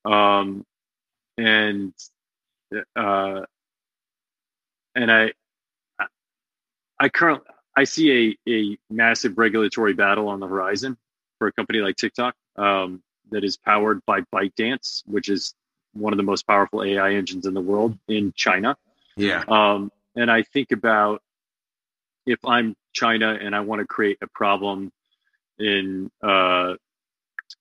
Um, 0.05 0.65
and 1.38 1.93
uh, 2.95 3.41
and 4.95 5.12
i 5.12 5.31
i 6.99 7.09
currently 7.09 7.45
I 7.75 7.84
see 7.84 8.38
a, 8.47 8.51
a 8.51 8.77
massive 8.89 9.38
regulatory 9.38 9.93
battle 9.93 10.27
on 10.27 10.39
the 10.39 10.47
horizon 10.47 10.97
for 11.38 11.47
a 11.47 11.51
company 11.51 11.79
like 11.79 11.95
TikTok 11.95 12.36
um, 12.58 13.01
that 13.32 13.43
is 13.43 13.58
powered 13.58 14.05
by 14.05 14.21
ByteDance, 14.34 15.03
which 15.05 15.29
is 15.29 15.53
one 15.93 16.13
of 16.13 16.17
the 16.17 16.23
most 16.23 16.45
powerful 16.45 16.84
AI 16.84 17.13
engines 17.13 17.45
in 17.45 17.53
the 17.53 17.62
world 17.62 17.97
in 18.08 18.34
China. 18.36 18.77
Yeah. 19.15 19.43
Um, 19.47 19.91
and 20.15 20.29
I 20.29 20.43
think 20.43 20.71
about 20.71 21.21
if 22.25 22.39
I'm 22.45 22.75
China 22.93 23.38
and 23.39 23.55
I 23.55 23.62
want 23.62 23.79
to 23.79 23.88
create 23.88 24.17
a 24.21 24.27
problem 24.27 24.91
in 25.58 26.12
uh, 26.21 26.75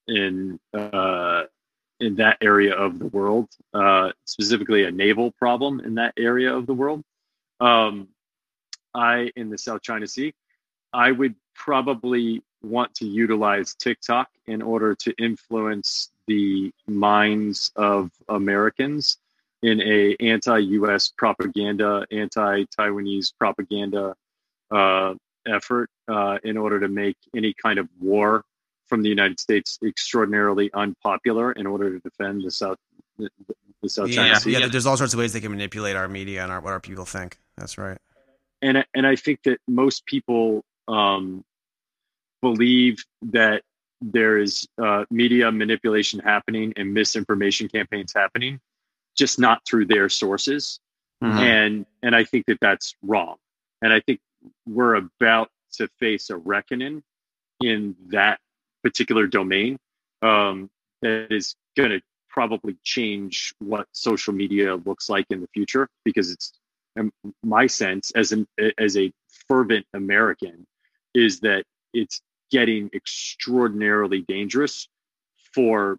in 0.06 0.58
uh, 0.74 1.44
in 2.00 2.16
that 2.16 2.38
area 2.40 2.74
of 2.74 2.98
the 2.98 3.06
world, 3.06 3.48
uh, 3.74 4.12
specifically 4.24 4.84
a 4.84 4.90
naval 4.90 5.32
problem 5.32 5.80
in 5.80 5.96
that 5.96 6.14
area 6.16 6.54
of 6.54 6.66
the 6.66 6.74
world. 6.74 7.02
Um, 7.60 8.08
I 8.94 9.30
in 9.36 9.50
the 9.50 9.58
South 9.58 9.82
China 9.82 10.06
Sea, 10.06 10.34
I 10.92 11.12
would 11.12 11.34
probably 11.54 12.42
want 12.62 12.94
to 12.96 13.06
utilize 13.06 13.74
TikTok 13.74 14.28
in 14.46 14.62
order 14.62 14.94
to 14.94 15.14
influence 15.18 16.10
the 16.26 16.72
minds 16.86 17.72
of 17.76 18.10
Americans 18.28 19.18
in 19.62 19.80
a 19.80 20.16
anti-U.S. 20.20 21.12
propaganda, 21.16 22.06
anti-Taiwanese 22.10 23.32
propaganda 23.38 24.14
uh, 24.70 25.14
effort 25.46 25.90
uh, 26.08 26.38
in 26.44 26.56
order 26.56 26.80
to 26.80 26.88
make 26.88 27.16
any 27.34 27.54
kind 27.54 27.78
of 27.78 27.88
war 28.00 28.44
from 28.86 29.02
the 29.02 29.08
United 29.08 29.38
States 29.40 29.78
extraordinarily 29.84 30.70
unpopular 30.74 31.52
in 31.52 31.66
order 31.66 31.90
to 31.90 31.98
defend 32.00 32.42
the 32.42 32.50
South 32.50 32.78
the, 33.18 33.28
the 33.82 33.88
South 33.88 34.08
yeah, 34.08 34.14
China 34.14 34.40
Sea. 34.40 34.52
Yeah, 34.52 34.68
there's 34.68 34.86
all 34.86 34.96
sorts 34.96 35.12
of 35.12 35.18
ways 35.18 35.32
they 35.32 35.40
can 35.40 35.50
manipulate 35.50 35.96
our 35.96 36.08
media 36.08 36.42
and 36.42 36.52
our, 36.52 36.60
what 36.60 36.72
our 36.72 36.80
people 36.80 37.04
think. 37.04 37.38
That's 37.56 37.78
right 37.78 37.98
and 38.62 38.84
and 38.94 39.06
I 39.06 39.16
think 39.16 39.40
that 39.44 39.58
most 39.66 40.06
people 40.06 40.64
um, 40.86 41.44
believe 42.42 43.04
that 43.22 43.62
there 44.00 44.38
is 44.38 44.66
uh, 44.82 45.04
media 45.10 45.50
manipulation 45.50 46.20
happening 46.20 46.72
and 46.76 46.94
misinformation 46.94 47.68
campaigns 47.68 48.12
happening, 48.14 48.60
just 49.16 49.38
not 49.38 49.62
through 49.66 49.86
their 49.86 50.08
sources, 50.08 50.80
mm-hmm. 51.22 51.38
and 51.38 51.86
and 52.02 52.14
I 52.14 52.24
think 52.24 52.46
that 52.46 52.58
that's 52.60 52.94
wrong, 53.02 53.36
and 53.82 53.92
I 53.92 54.00
think 54.00 54.20
we're 54.66 54.94
about 54.94 55.50
to 55.74 55.88
face 55.98 56.30
a 56.30 56.36
reckoning 56.36 57.02
in 57.60 57.96
that 58.08 58.38
particular 58.82 59.26
domain 59.26 59.78
um, 60.22 60.70
that 61.02 61.28
is 61.30 61.54
going 61.76 61.90
to 61.90 62.00
probably 62.28 62.76
change 62.84 63.54
what 63.58 63.86
social 63.92 64.32
media 64.32 64.76
looks 64.76 65.08
like 65.08 65.26
in 65.30 65.40
the 65.40 65.48
future 65.52 65.88
because 66.04 66.30
it's 66.30 66.52
my 67.42 67.66
sense 67.66 68.10
as 68.12 68.32
an 68.32 68.46
as 68.78 68.96
a 68.96 69.12
fervent 69.46 69.86
American 69.94 70.66
is 71.14 71.40
that 71.40 71.64
it's 71.92 72.20
getting 72.50 72.90
extraordinarily 72.94 74.22
dangerous 74.22 74.88
for 75.54 75.98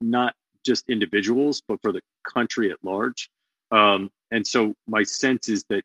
not 0.00 0.34
just 0.64 0.88
individuals 0.88 1.62
but 1.66 1.80
for 1.82 1.92
the 1.92 2.00
country 2.24 2.70
at 2.70 2.78
large. 2.82 3.30
Um, 3.70 4.10
and 4.30 4.46
so 4.46 4.74
my 4.86 5.02
sense 5.02 5.48
is 5.48 5.64
that 5.68 5.82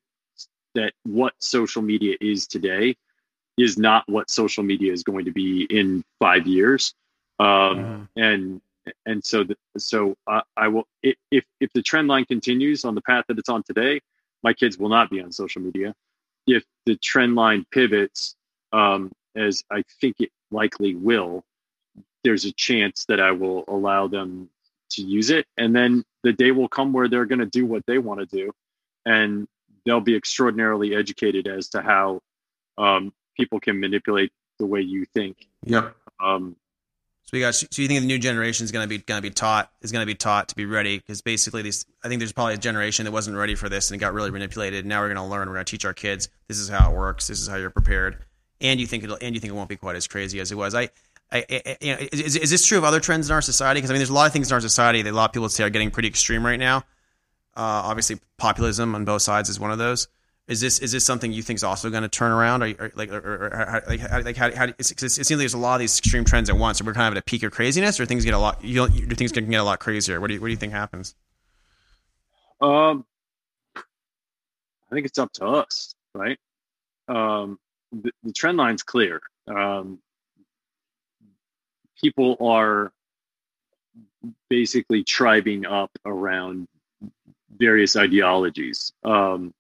that 0.74 0.94
what 1.04 1.34
social 1.40 1.82
media 1.82 2.16
is 2.22 2.48
today 2.48 2.96
is 3.58 3.78
not 3.78 4.08
what 4.08 4.30
social 4.30 4.64
media 4.64 4.92
is 4.92 5.04
going 5.04 5.26
to 5.26 5.32
be 5.32 5.68
in 5.70 6.04
five 6.20 6.48
years. 6.48 6.94
Um, 7.40 7.48
mm-hmm. 7.48 8.04
And 8.16 8.62
and 9.06 9.24
so 9.24 9.44
the, 9.44 9.56
so 9.78 10.16
I, 10.28 10.42
I 10.58 10.68
will 10.70 10.88
if 11.04 11.46
if 11.60 11.72
the 11.74 11.82
trend 11.82 12.08
line 12.08 12.26
continues 12.26 12.86
on 12.86 12.96
the 12.96 13.02
path 13.02 13.26
that 13.28 13.38
it's 13.38 13.50
on 13.50 13.64
today, 13.64 14.02
my 14.44 14.54
kids 14.54 14.78
will 14.78 14.90
not 14.90 15.10
be 15.10 15.22
on 15.22 15.32
social 15.32 15.62
media. 15.62 15.94
If 16.48 16.64
the 16.86 16.96
trend 16.96 17.36
line 17.36 17.66
pivots, 17.72 18.36
um, 18.74 19.12
as 19.36 19.64
I 19.72 19.84
think 20.00 20.18
it 20.20 20.32
likely 20.52 20.96
will, 20.96 21.44
there's 22.24 22.46
a 22.46 22.52
chance 22.52 23.06
that 23.06 23.20
I 23.20 23.32
will 23.32 23.64
allow 23.68 24.08
them 24.08 24.50
to 24.92 25.02
use 25.02 25.30
it. 25.30 25.46
And 25.58 25.76
then 25.76 26.04
the 26.24 26.34
day 26.34 26.52
will 26.52 26.68
come 26.68 26.94
where 26.94 27.08
they're 27.08 27.26
going 27.26 27.40
to 27.40 27.46
do 27.46 27.66
what 27.66 27.86
they 27.86 27.98
want 27.98 28.20
to 28.20 28.26
do. 28.26 28.52
And 29.06 29.48
they'll 29.86 30.02
be 30.02 30.16
extraordinarily 30.16 30.96
educated 30.96 31.48
as 31.48 31.70
to 31.70 31.82
how 31.82 32.22
um, 32.78 33.14
people 33.36 33.60
can 33.60 33.80
manipulate 33.80 34.32
the 34.60 34.66
way 34.66 34.82
you 34.82 35.06
think. 35.06 35.48
Yep. 35.64 35.96
Um, 36.20 36.56
So 37.32 37.38
we 37.38 37.42
got. 37.42 37.56
So 37.56 37.82
you 37.82 37.88
think 37.88 38.02
the 38.02 38.06
new 38.06 38.20
generation 38.20 38.66
is 38.66 38.74
going 38.74 38.84
to 38.84 38.90
be 38.90 38.98
going 38.98 39.18
to 39.18 39.22
be 39.22 39.34
taught 39.34 39.72
is 39.82 39.94
going 39.94 40.02
to 40.02 40.06
be 40.06 40.16
taught 40.16 40.50
to 40.50 40.56
be 40.56 40.66
ready 40.66 40.98
because 40.98 41.22
basically 41.22 41.62
these. 41.62 41.86
I 42.04 42.10
think 42.10 42.20
there's 42.20 42.34
probably 42.34 42.56
a 42.56 42.58
generation 42.58 43.06
that 43.06 43.14
wasn't 43.14 43.38
ready 43.38 43.56
for 43.56 43.70
this 43.70 43.90
and 43.90 43.96
it 43.96 44.02
got 44.02 44.14
really 44.14 44.32
manipulated. 44.32 44.86
Now 44.86 45.00
we're 45.00 45.14
going 45.14 45.16
to 45.16 45.24
learn. 45.24 45.48
We're 45.48 45.56
going 45.56 45.66
to 45.66 45.72
teach 45.72 45.86
our 45.86 45.94
kids. 45.94 46.28
This 46.50 46.60
is 46.60 46.68
how 46.68 46.92
it 46.92 46.94
works. 46.94 47.30
This 47.30 47.40
is 47.40 47.48
how 47.48 47.56
you're 47.56 47.70
prepared. 47.70 48.18
And 48.60 48.82
you 48.82 48.86
think 48.86 49.06
it'll. 49.06 49.18
And 49.22 49.34
you 49.34 49.40
think 49.40 49.52
it 49.52 49.56
won't 49.56 49.70
be 49.70 49.78
quite 49.78 49.96
as 49.96 50.08
crazy 50.08 50.42
as 50.42 50.52
it 50.52 50.56
was. 50.56 50.76
I. 50.76 50.90
I, 51.34 51.46
I 51.50 51.78
you 51.80 51.96
know, 51.96 52.00
is, 52.12 52.36
is 52.36 52.50
this 52.50 52.66
true 52.66 52.78
of 52.78 52.84
other 52.84 53.00
trends 53.00 53.30
in 53.30 53.34
our 53.34 53.42
society? 53.42 53.78
Because 53.78 53.92
I 53.92 53.94
mean, 53.94 54.00
there's 54.00 54.10
a 54.10 54.14
lot 54.14 54.28
of 54.28 54.34
things 54.34 54.52
in 54.52 54.54
our 54.54 54.60
society 54.60 55.02
that 55.02 55.12
a 55.12 55.16
lot 55.16 55.30
of 55.30 55.34
people 55.34 55.48
say 55.48 55.64
are 55.64 55.70
getting 55.70 55.90
pretty 55.90 56.10
extreme 56.10 56.46
right 56.46 56.60
now. 56.60 56.80
Uh, 57.56 57.88
obviously, 57.88 58.20
populism 58.38 58.94
on 58.96 59.06
both 59.06 59.22
sides 59.22 59.48
is 59.48 59.58
one 59.58 59.72
of 59.72 59.78
those. 59.78 60.10
Is 60.52 60.60
this 60.60 60.80
is 60.80 60.92
this 60.92 61.06
something 61.06 61.32
you 61.32 61.42
think 61.42 61.56
is 61.56 61.64
also 61.64 61.90
going 61.90 62.04
to 62.04 62.10
turn 62.10 62.32
around? 62.32 62.62
Or, 62.62 62.76
or 62.78 62.92
like, 62.96 63.10
or, 63.10 63.18
or, 63.18 63.84
like, 63.88 64.02
how, 64.02 64.22
like 64.22 64.36
how, 64.36 64.54
how 64.54 64.66
it 64.66 64.84
seems 64.84 65.32
like 65.32 65.40
there's 65.40 65.54
a 65.54 65.58
lot 65.58 65.76
of 65.76 65.80
these 65.80 65.98
extreme 65.98 66.26
trends 66.26 66.50
at 66.50 66.58
once. 66.58 66.80
So 66.80 66.86
we're 66.86 66.94
kind 66.94 67.08
of 67.08 67.14
at 67.14 67.20
a 67.20 67.24
peak 67.24 67.44
of 67.44 67.54
craziness, 67.54 68.02
or 68.02 68.06
things 68.06 68.26
get 68.26 68.34
a 68.34 68.38
lot. 68.38 68.62
You 68.62 68.90
do 68.90 69.16
things 69.16 69.32
can 69.32 69.50
get 69.50 69.62
a 69.62 69.64
lot 69.64 69.80
crazier. 69.80 70.20
What 70.20 70.28
do 70.28 70.34
you 70.34 70.42
what 70.42 70.48
do 70.48 70.52
you 70.52 70.58
think 70.58 70.74
happens? 70.74 71.16
Um, 72.60 73.06
I 73.78 74.94
think 74.94 75.06
it's 75.06 75.18
up 75.18 75.32
to 75.36 75.46
us, 75.46 75.96
right? 76.14 76.38
Um, 77.08 77.58
the, 77.94 78.12
the 78.24 78.34
trend 78.34 78.58
line's 78.58 78.84
clear. 78.84 79.22
Um, 79.48 80.00
people 82.02 82.36
are 82.42 82.92
basically 84.50 85.06
tribing 85.06 85.66
up 85.66 85.92
around 86.06 86.68
various 87.56 87.96
ideologies. 87.96 88.92
Um, 89.06 89.54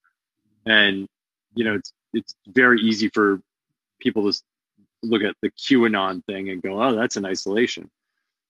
and 0.65 1.07
you 1.55 1.63
know 1.63 1.75
it's 1.75 1.93
it's 2.13 2.35
very 2.47 2.81
easy 2.81 3.09
for 3.09 3.41
people 3.99 4.31
to 4.31 4.41
look 5.03 5.23
at 5.23 5.35
the 5.41 5.49
QAnon 5.51 6.23
thing 6.25 6.49
and 6.49 6.61
go, 6.61 6.81
"Oh, 6.81 6.95
that's 6.95 7.15
an 7.15 7.25
isolation." 7.25 7.89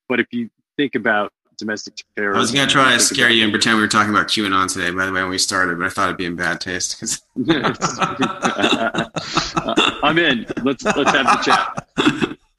But 0.09 0.19
if 0.19 0.27
you 0.31 0.49
think 0.77 0.95
about 0.95 1.31
domestic 1.57 2.03
terrorism, 2.15 2.37
I 2.37 2.41
was 2.41 2.51
going 2.51 2.67
to 2.67 2.73
try 2.73 2.93
to 2.93 2.99
scare 2.99 3.29
you 3.29 3.43
and 3.43 3.51
pretend 3.51 3.77
we 3.77 3.81
were 3.81 3.87
talking 3.87 4.09
about 4.09 4.27
QAnon 4.27 4.71
today. 4.71 4.91
By 4.91 5.05
the 5.05 5.11
way, 5.11 5.21
when 5.21 5.29
we 5.29 5.37
started, 5.37 5.77
but 5.77 5.85
I 5.85 5.89
thought 5.89 6.07
it'd 6.07 6.17
be 6.17 6.25
in 6.25 6.35
bad 6.35 6.59
taste. 6.59 7.23
I'm 10.03 10.17
in. 10.17 10.45
Let's 10.63 10.83
let's 10.83 11.11
have 11.11 11.25
the 11.25 11.41
chat. 11.43 11.87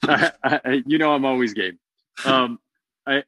I, 0.04 0.32
I, 0.64 0.82
you 0.86 0.98
know, 0.98 1.12
I'm 1.12 1.24
always 1.24 1.54
game. 1.54 1.78
Um, 2.24 2.58
I 3.06 3.22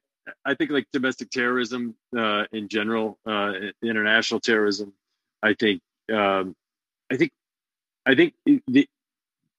I 0.44 0.54
think 0.54 0.70
like 0.70 0.86
domestic 0.92 1.30
terrorism 1.30 1.94
uh, 2.16 2.44
in 2.52 2.68
general, 2.68 3.18
uh, 3.26 3.52
international 3.82 4.40
terrorism. 4.40 4.92
I 5.42 5.54
think 5.54 5.82
um, 6.12 6.54
I 7.10 7.16
think 7.16 7.32
I 8.06 8.14
think 8.14 8.34
the 8.44 8.88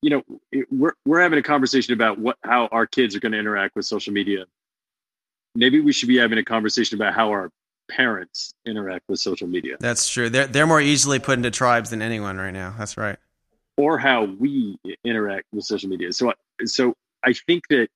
you 0.02 0.10
know 0.10 0.24
it, 0.52 0.68
we're 0.72 0.94
we're 1.06 1.22
having 1.22 1.40
a 1.40 1.44
conversation 1.44 1.94
about 1.94 2.20
what 2.20 2.38
how 2.44 2.68
our 2.68 2.86
kids 2.86 3.16
are 3.16 3.20
going 3.20 3.32
to 3.32 3.40
interact 3.40 3.76
with 3.76 3.86
social 3.86 4.14
media. 4.14 4.46
Maybe 5.56 5.80
we 5.80 5.94
should 5.94 6.10
be 6.10 6.18
having 6.18 6.38
a 6.38 6.44
conversation 6.44 6.98
about 6.98 7.14
how 7.14 7.30
our 7.30 7.50
parents 7.90 8.54
interact 8.66 9.04
with 9.08 9.20
social 9.20 9.48
media. 9.48 9.78
That's 9.80 10.10
true. 10.10 10.30
They're 10.30 10.48
they're 10.48 10.68
more 10.68 10.82
easily 10.82 11.20
put 11.20 11.38
into 11.38 11.52
tribes 11.52 11.90
than 11.90 12.02
anyone 12.02 12.38
right 12.38 12.54
now. 12.54 12.76
That's 12.78 12.98
right. 12.98 13.18
Or 13.78 13.98
how 13.98 14.24
we 14.24 14.78
interact 15.04 15.46
with 15.52 15.66
social 15.66 15.90
media. 15.90 16.14
So 16.14 16.34
so 16.66 16.96
I 17.24 17.34
think 17.34 17.68
that 17.70 17.88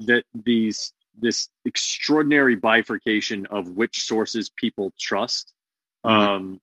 that 0.00 0.24
these 0.34 0.92
this 1.18 1.48
extraordinary 1.64 2.56
bifurcation 2.56 3.46
of 3.46 3.68
which 3.68 4.02
sources 4.02 4.50
people 4.50 4.92
trust 4.98 5.52
mm-hmm. 6.04 6.16
um, 6.16 6.60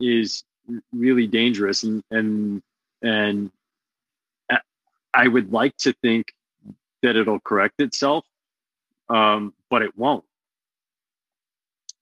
is 0.00 0.44
really 0.92 1.26
dangerous 1.26 1.82
and 1.82 2.02
and 2.10 2.62
and 3.02 3.50
I 5.14 5.28
would 5.28 5.52
like 5.52 5.76
to 5.78 5.92
think 6.02 6.34
that 7.02 7.16
it'll 7.16 7.40
correct 7.40 7.80
itself, 7.80 8.26
um, 9.08 9.54
but 9.70 9.82
it 9.82 9.96
won't. 9.96 10.24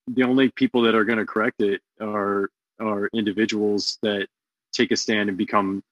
The 0.08 0.24
only 0.24 0.50
people 0.50 0.82
that 0.82 0.94
are 0.94 1.04
going 1.04 1.18
to 1.18 1.26
correct 1.26 1.60
it 1.60 1.82
are 2.00 2.48
are 2.80 3.08
individuals 3.12 3.98
that 4.02 4.26
take 4.72 4.90
a 4.90 4.96
stand 4.96 5.28
and 5.28 5.38
become 5.38 5.84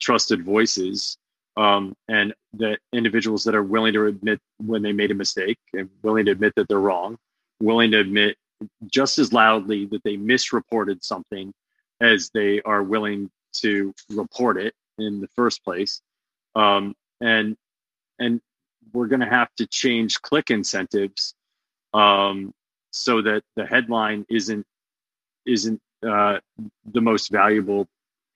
trusted 0.00 0.44
voices, 0.44 1.16
um, 1.56 1.96
and 2.08 2.34
that 2.54 2.78
individuals 2.92 3.44
that 3.44 3.54
are 3.54 3.62
willing 3.62 3.94
to 3.94 4.06
admit 4.06 4.38
when 4.58 4.82
they 4.82 4.92
made 4.92 5.10
a 5.10 5.14
mistake 5.14 5.58
and 5.72 5.88
willing 6.02 6.26
to 6.26 6.32
admit 6.32 6.52
that 6.56 6.68
they're 6.68 6.78
wrong, 6.78 7.16
willing 7.60 7.90
to 7.92 7.98
admit 7.98 8.36
just 8.86 9.18
as 9.18 9.32
loudly 9.32 9.86
that 9.86 10.02
they 10.04 10.16
misreported 10.16 11.04
something 11.04 11.52
as 12.00 12.30
they 12.30 12.60
are 12.62 12.82
willing 12.82 13.30
to 13.52 13.94
report 14.10 14.56
it 14.56 14.74
in 14.98 15.20
the 15.20 15.28
first 15.28 15.64
place. 15.64 16.00
Um, 16.54 16.94
and 17.20 17.56
and 18.18 18.40
we're 18.92 19.06
going 19.06 19.20
to 19.20 19.28
have 19.28 19.48
to 19.56 19.66
change 19.66 20.20
click 20.22 20.50
incentives 20.50 21.34
um, 21.94 22.52
so 22.90 23.22
that 23.22 23.42
the 23.56 23.66
headline 23.66 24.26
isn't 24.28 24.66
isn't 25.46 25.80
uh, 26.06 26.38
the 26.92 27.00
most 27.00 27.30
valuable 27.30 27.86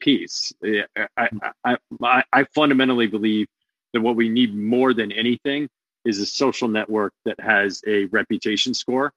piece. 0.01 0.53
I, 0.65 1.29
I, 1.65 1.77
I, 2.03 2.25
I 2.33 2.45
fundamentally 2.55 3.07
believe 3.07 3.47
that 3.93 4.01
what 4.01 4.17
we 4.17 4.29
need 4.29 4.55
more 4.55 4.95
than 4.95 5.13
anything 5.13 5.69
is 6.05 6.19
a 6.19 6.27
social 6.27 6.69
network 6.69 7.13
that 7.25 7.39
has 7.39 7.83
a 7.87 8.07
reputation 8.07 8.75
score 8.75 9.13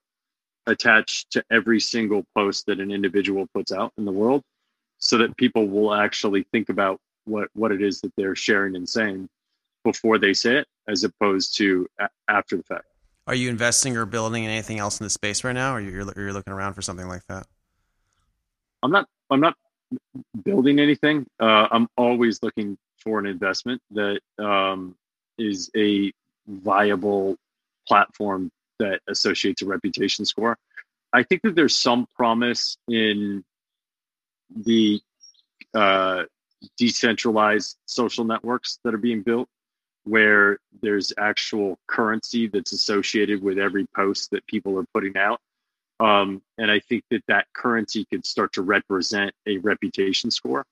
attached 0.66 1.30
to 1.32 1.44
every 1.50 1.80
single 1.80 2.24
post 2.34 2.66
that 2.66 2.80
an 2.80 2.90
individual 2.90 3.46
puts 3.54 3.72
out 3.72 3.92
in 3.98 4.04
the 4.04 4.12
world 4.12 4.42
so 4.98 5.18
that 5.18 5.36
people 5.36 5.68
will 5.68 5.94
actually 5.94 6.46
think 6.52 6.68
about 6.68 6.98
what, 7.24 7.48
what 7.54 7.72
it 7.72 7.82
is 7.82 8.00
that 8.00 8.12
they're 8.16 8.36
sharing 8.36 8.76
and 8.76 8.88
saying 8.88 9.28
before 9.84 10.18
they 10.18 10.32
say 10.32 10.56
it 10.56 10.66
as 10.88 11.04
opposed 11.04 11.56
to 11.56 11.86
a- 12.00 12.08
after 12.28 12.56
the 12.56 12.62
fact. 12.62 12.84
Are 13.26 13.34
you 13.34 13.50
investing 13.50 13.96
or 13.96 14.06
building 14.06 14.44
in 14.44 14.50
anything 14.50 14.78
else 14.78 15.00
in 15.00 15.04
the 15.04 15.10
space 15.10 15.42
right 15.42 15.52
now, 15.52 15.74
or 15.74 15.80
you're, 15.80 16.12
you're 16.16 16.32
looking 16.32 16.52
around 16.52 16.74
for 16.74 16.82
something 16.82 17.08
like 17.08 17.26
that? 17.28 17.46
I'm 18.82 18.92
not. 18.92 19.08
I'm 19.30 19.40
not 19.40 19.56
building 20.44 20.78
anything. 20.78 21.26
Uh, 21.40 21.66
I'm 21.70 21.88
always 21.96 22.40
looking 22.42 22.78
for 22.98 23.18
an 23.18 23.26
investment 23.26 23.82
that 23.92 24.20
um, 24.38 24.94
is 25.38 25.70
a 25.76 26.12
viable 26.46 27.36
platform 27.88 28.50
that 28.78 29.00
associates 29.08 29.62
a 29.62 29.66
reputation 29.66 30.24
score. 30.24 30.58
I 31.12 31.22
think 31.22 31.42
that 31.42 31.54
there's 31.54 31.76
some 31.76 32.06
promise 32.16 32.76
in 32.88 33.44
the 34.54 35.00
uh, 35.74 36.24
decentralized 36.76 37.76
social 37.86 38.24
networks 38.24 38.78
that 38.84 38.94
are 38.94 38.98
being 38.98 39.22
built 39.22 39.48
where 40.04 40.58
there's 40.82 41.12
actual 41.18 41.78
currency 41.88 42.46
that's 42.46 42.72
associated 42.72 43.42
with 43.42 43.58
every 43.58 43.86
post 43.94 44.30
that 44.30 44.46
people 44.46 44.78
are 44.78 44.86
putting 44.94 45.16
out. 45.16 45.40
Um, 45.98 46.42
and 46.58 46.70
I 46.70 46.78
think 46.78 47.02
that 47.10 47.22
that 47.26 47.46
currency 47.52 48.04
could 48.04 48.24
start 48.24 48.52
to 48.52 48.62
represent 48.62 49.32
a 49.46 49.58
reputation 49.58 50.30
score. 50.30 50.64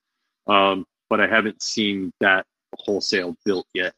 Um, 0.46 0.86
but 1.10 1.20
I 1.20 1.26
haven't 1.26 1.62
seen 1.62 2.12
that 2.20 2.46
wholesale 2.78 3.36
built 3.44 3.66
yet. 3.74 3.94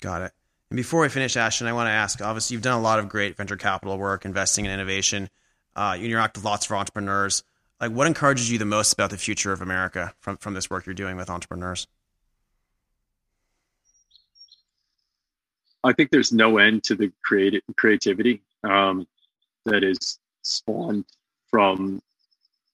Got 0.00 0.22
it. 0.22 0.32
And 0.70 0.76
before 0.76 1.02
we 1.02 1.08
finish, 1.08 1.36
Ashton, 1.36 1.68
I 1.68 1.72
want 1.72 1.86
to 1.86 1.92
ask 1.92 2.20
obviously, 2.20 2.54
you've 2.54 2.62
done 2.62 2.78
a 2.78 2.82
lot 2.82 2.98
of 2.98 3.08
great 3.08 3.36
venture 3.36 3.56
capital 3.56 3.96
work, 3.98 4.24
investing 4.24 4.64
in 4.64 4.70
innovation. 4.70 5.30
Uh, 5.74 5.96
you 5.98 6.06
interact 6.06 6.36
with 6.36 6.44
lots 6.44 6.66
of 6.66 6.72
entrepreneurs. 6.72 7.44
Like, 7.80 7.92
what 7.92 8.06
encourages 8.06 8.50
you 8.50 8.58
the 8.58 8.64
most 8.64 8.92
about 8.92 9.10
the 9.10 9.18
future 9.18 9.52
of 9.52 9.60
America 9.60 10.14
from, 10.18 10.38
from 10.38 10.54
this 10.54 10.70
work 10.70 10.86
you're 10.86 10.94
doing 10.94 11.16
with 11.16 11.30
entrepreneurs? 11.30 11.86
I 15.84 15.92
think 15.92 16.10
there's 16.10 16.32
no 16.32 16.58
end 16.58 16.82
to 16.84 16.96
the 16.96 17.12
creativity 17.22 18.42
um, 18.64 19.06
that 19.66 19.84
is 19.84 20.18
spawned 20.42 21.04
from 21.48 22.02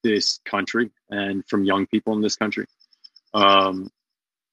this 0.02 0.40
country 0.46 0.90
and 1.11 1.46
from 1.46 1.64
young 1.64 1.87
people 1.87 2.14
in 2.14 2.22
this 2.22 2.37
country. 2.37 2.66
Um, 3.35 3.90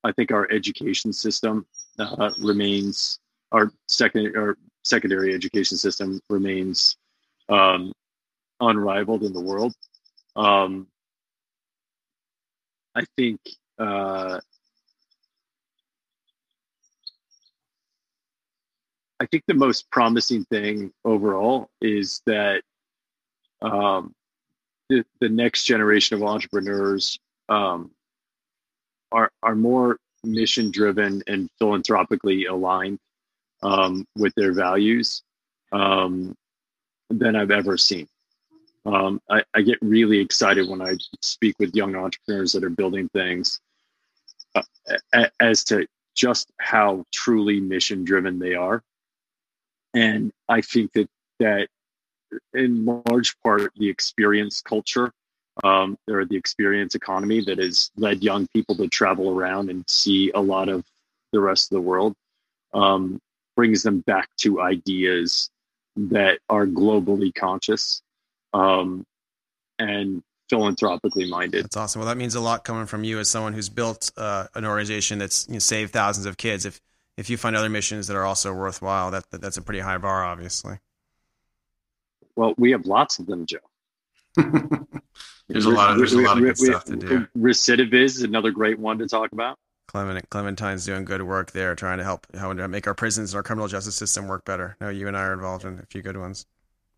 I 0.03 0.11
think 0.11 0.31
our 0.31 0.49
education 0.51 1.13
system 1.13 1.65
uh, 1.97 2.31
remains 2.41 3.19
our 3.51 3.71
second 3.87 4.35
our 4.35 4.57
secondary 4.83 5.33
education 5.33 5.77
system 5.77 6.19
remains 6.29 6.97
um, 7.49 7.91
unrivaled 8.59 9.23
in 9.23 9.33
the 9.33 9.41
world. 9.41 9.73
Um, 10.35 10.87
I 12.95 13.03
think 13.17 13.39
uh, 13.77 14.39
I 19.19 19.25
think 19.25 19.43
the 19.47 19.53
most 19.53 19.89
promising 19.91 20.45
thing 20.45 20.91
overall 21.03 21.69
is 21.81 22.21
that 22.25 22.61
um, 23.61 24.13
the, 24.89 25.03
the 25.19 25.29
next 25.29 25.65
generation 25.65 26.15
of 26.15 26.23
entrepreneurs 26.23 27.19
um, 27.49 27.91
are 29.11 29.31
are 29.43 29.55
more 29.55 29.97
mission 30.23 30.71
driven 30.71 31.23
and 31.27 31.49
philanthropically 31.59 32.45
aligned 32.45 32.99
um, 33.63 34.05
with 34.15 34.33
their 34.35 34.53
values 34.53 35.23
um, 35.71 36.35
than 37.09 37.35
I've 37.35 37.51
ever 37.51 37.77
seen. 37.77 38.07
Um, 38.85 39.21
I, 39.29 39.43
I, 39.53 39.61
get 39.61 39.77
really 39.81 40.19
excited 40.19 40.67
when 40.69 40.81
I 40.81 40.97
speak 41.21 41.55
with 41.59 41.75
young 41.75 41.95
entrepreneurs 41.95 42.53
that 42.53 42.63
are 42.63 42.69
building 42.69 43.09
things 43.09 43.59
uh, 44.55 44.61
as 45.39 45.65
to 45.65 45.85
just 46.15 46.49
how 46.59 47.05
truly 47.13 47.59
mission 47.59 48.03
driven 48.05 48.39
they 48.39 48.55
are. 48.55 48.81
And 49.93 50.31
I 50.47 50.61
think 50.61 50.93
that 50.93 51.09
that 51.39 51.67
in 52.53 52.85
large 52.85 53.39
part 53.41 53.73
the 53.75 53.89
experience 53.89 54.61
culture 54.61 55.11
um, 55.63 55.97
or 56.09 56.25
the 56.25 56.37
experience 56.37 56.95
economy 56.95 57.41
that 57.41 57.57
has 57.57 57.91
led 57.97 58.23
young 58.23 58.47
people 58.53 58.75
to 58.75 58.87
travel 58.87 59.29
around 59.29 59.69
and 59.69 59.83
see 59.89 60.31
a 60.31 60.39
lot 60.39 60.69
of 60.69 60.85
the 61.31 61.39
rest 61.39 61.71
of 61.71 61.75
the 61.75 61.81
world 61.81 62.15
um, 62.73 63.19
brings 63.59 63.83
them 63.83 63.99
back 63.99 64.29
to 64.37 64.61
ideas 64.61 65.49
that 65.97 66.39
are 66.49 66.65
globally 66.65 67.35
conscious 67.35 68.01
um, 68.53 69.05
and 69.77 70.23
philanthropically 70.49 71.29
minded. 71.29 71.65
That's 71.65 71.75
awesome. 71.75 71.99
Well, 71.99 72.07
that 72.07 72.15
means 72.15 72.35
a 72.35 72.39
lot 72.39 72.63
coming 72.63 72.85
from 72.85 73.03
you 73.03 73.19
as 73.19 73.29
someone 73.29 73.51
who's 73.51 73.67
built 73.67 74.13
uh, 74.15 74.47
an 74.55 74.63
organization 74.63 75.19
that's 75.19 75.45
you 75.49 75.55
know, 75.55 75.59
saved 75.59 75.91
thousands 75.91 76.25
of 76.25 76.37
kids. 76.37 76.63
If 76.63 76.79
if 77.17 77.29
you 77.29 77.35
find 77.35 77.53
other 77.53 77.67
missions 77.67 78.07
that 78.07 78.15
are 78.15 78.23
also 78.23 78.53
worthwhile, 78.53 79.11
that, 79.11 79.29
that 79.31 79.41
that's 79.41 79.57
a 79.57 79.61
pretty 79.61 79.81
high 79.81 79.97
bar, 79.97 80.23
obviously. 80.23 80.77
Well, 82.37 82.53
we 82.57 82.71
have 82.71 82.85
lots 82.85 83.19
of 83.19 83.25
them, 83.25 83.45
Joe. 83.45 83.57
there's 85.49 85.65
a 85.65 85.69
lot 85.69 85.91
of 85.91 85.97
there's 85.97 86.13
a 86.13 86.21
lot 86.21 86.37
of 86.37 86.45
good 86.45 86.57
stuff 86.57 86.85
to 86.85 86.95
do. 86.95 87.27
Recidivism 87.37 87.93
is 87.93 88.21
another 88.21 88.51
great 88.51 88.79
one 88.79 88.99
to 88.99 89.07
talk 89.09 89.33
about. 89.33 89.59
Clement, 89.89 90.29
Clementine's 90.29 90.85
doing 90.85 91.03
good 91.03 91.23
work 91.23 91.51
there, 91.51 91.73
trying 91.73 91.97
to 91.97 92.03
help 92.03 92.27
how 92.37 92.53
to 92.53 92.67
make 92.67 92.85
our 92.85 92.93
prisons 92.93 93.33
and 93.33 93.37
our 93.37 93.43
criminal 93.43 93.67
justice 93.67 93.95
system 93.95 94.27
work 94.27 94.45
better. 94.45 94.77
No, 94.79 94.89
you 94.89 95.07
and 95.07 95.17
I 95.17 95.21
are 95.21 95.33
involved 95.33 95.65
in 95.65 95.79
a 95.79 95.85
few 95.87 96.03
good 96.03 96.15
ones. 96.15 96.45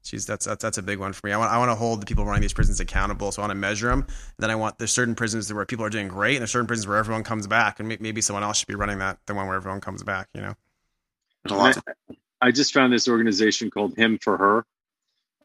Jeez, 0.04 0.26
that's, 0.26 0.46
that's 0.46 0.62
that's 0.62 0.78
a 0.78 0.82
big 0.82 1.00
one 1.00 1.14
for 1.14 1.26
me. 1.26 1.32
I 1.32 1.38
want 1.38 1.52
I 1.52 1.58
want 1.58 1.72
to 1.72 1.76
hold 1.76 2.02
the 2.02 2.06
people 2.06 2.26
running 2.26 2.42
these 2.42 2.52
prisons 2.52 2.82
accountable. 2.82 3.32
So 3.32 3.42
I 3.42 3.44
want 3.44 3.52
to 3.52 3.56
measure 3.56 3.88
them. 3.88 4.08
Then 4.40 4.50
I 4.52 4.56
want 4.56 4.78
there's 4.78 4.92
certain 4.92 5.16
prisons 5.16 5.54
where 5.54 5.66
people 5.66 5.86
are 5.86 5.90
doing 5.90 6.10
great, 6.10 6.36
and 6.36 6.42
there's 6.42 6.52
certain 6.52 6.68
prisons 6.68 6.86
where 6.86 6.98
everyone 6.98 7.24
comes 7.24 7.48
back, 7.48 7.80
and 7.80 7.88
maybe 7.88 8.20
someone 8.20 8.44
else 8.44 8.58
should 8.58 8.68
be 8.68 8.76
running 8.76 9.00
that, 9.00 9.20
the 9.26 9.36
one 9.36 9.48
where 9.48 9.56
everyone 9.56 9.80
comes 9.80 10.04
back. 10.04 10.28
You 10.34 10.42
know, 10.42 10.54
there's 11.46 11.58
a 11.58 11.64
lot. 11.64 11.78
I, 11.88 12.16
I 12.48 12.52
just 12.52 12.74
found 12.74 12.92
this 12.92 13.08
organization 13.08 13.70
called 13.72 13.96
Him 13.96 14.18
for 14.18 14.38
Her, 14.38 14.66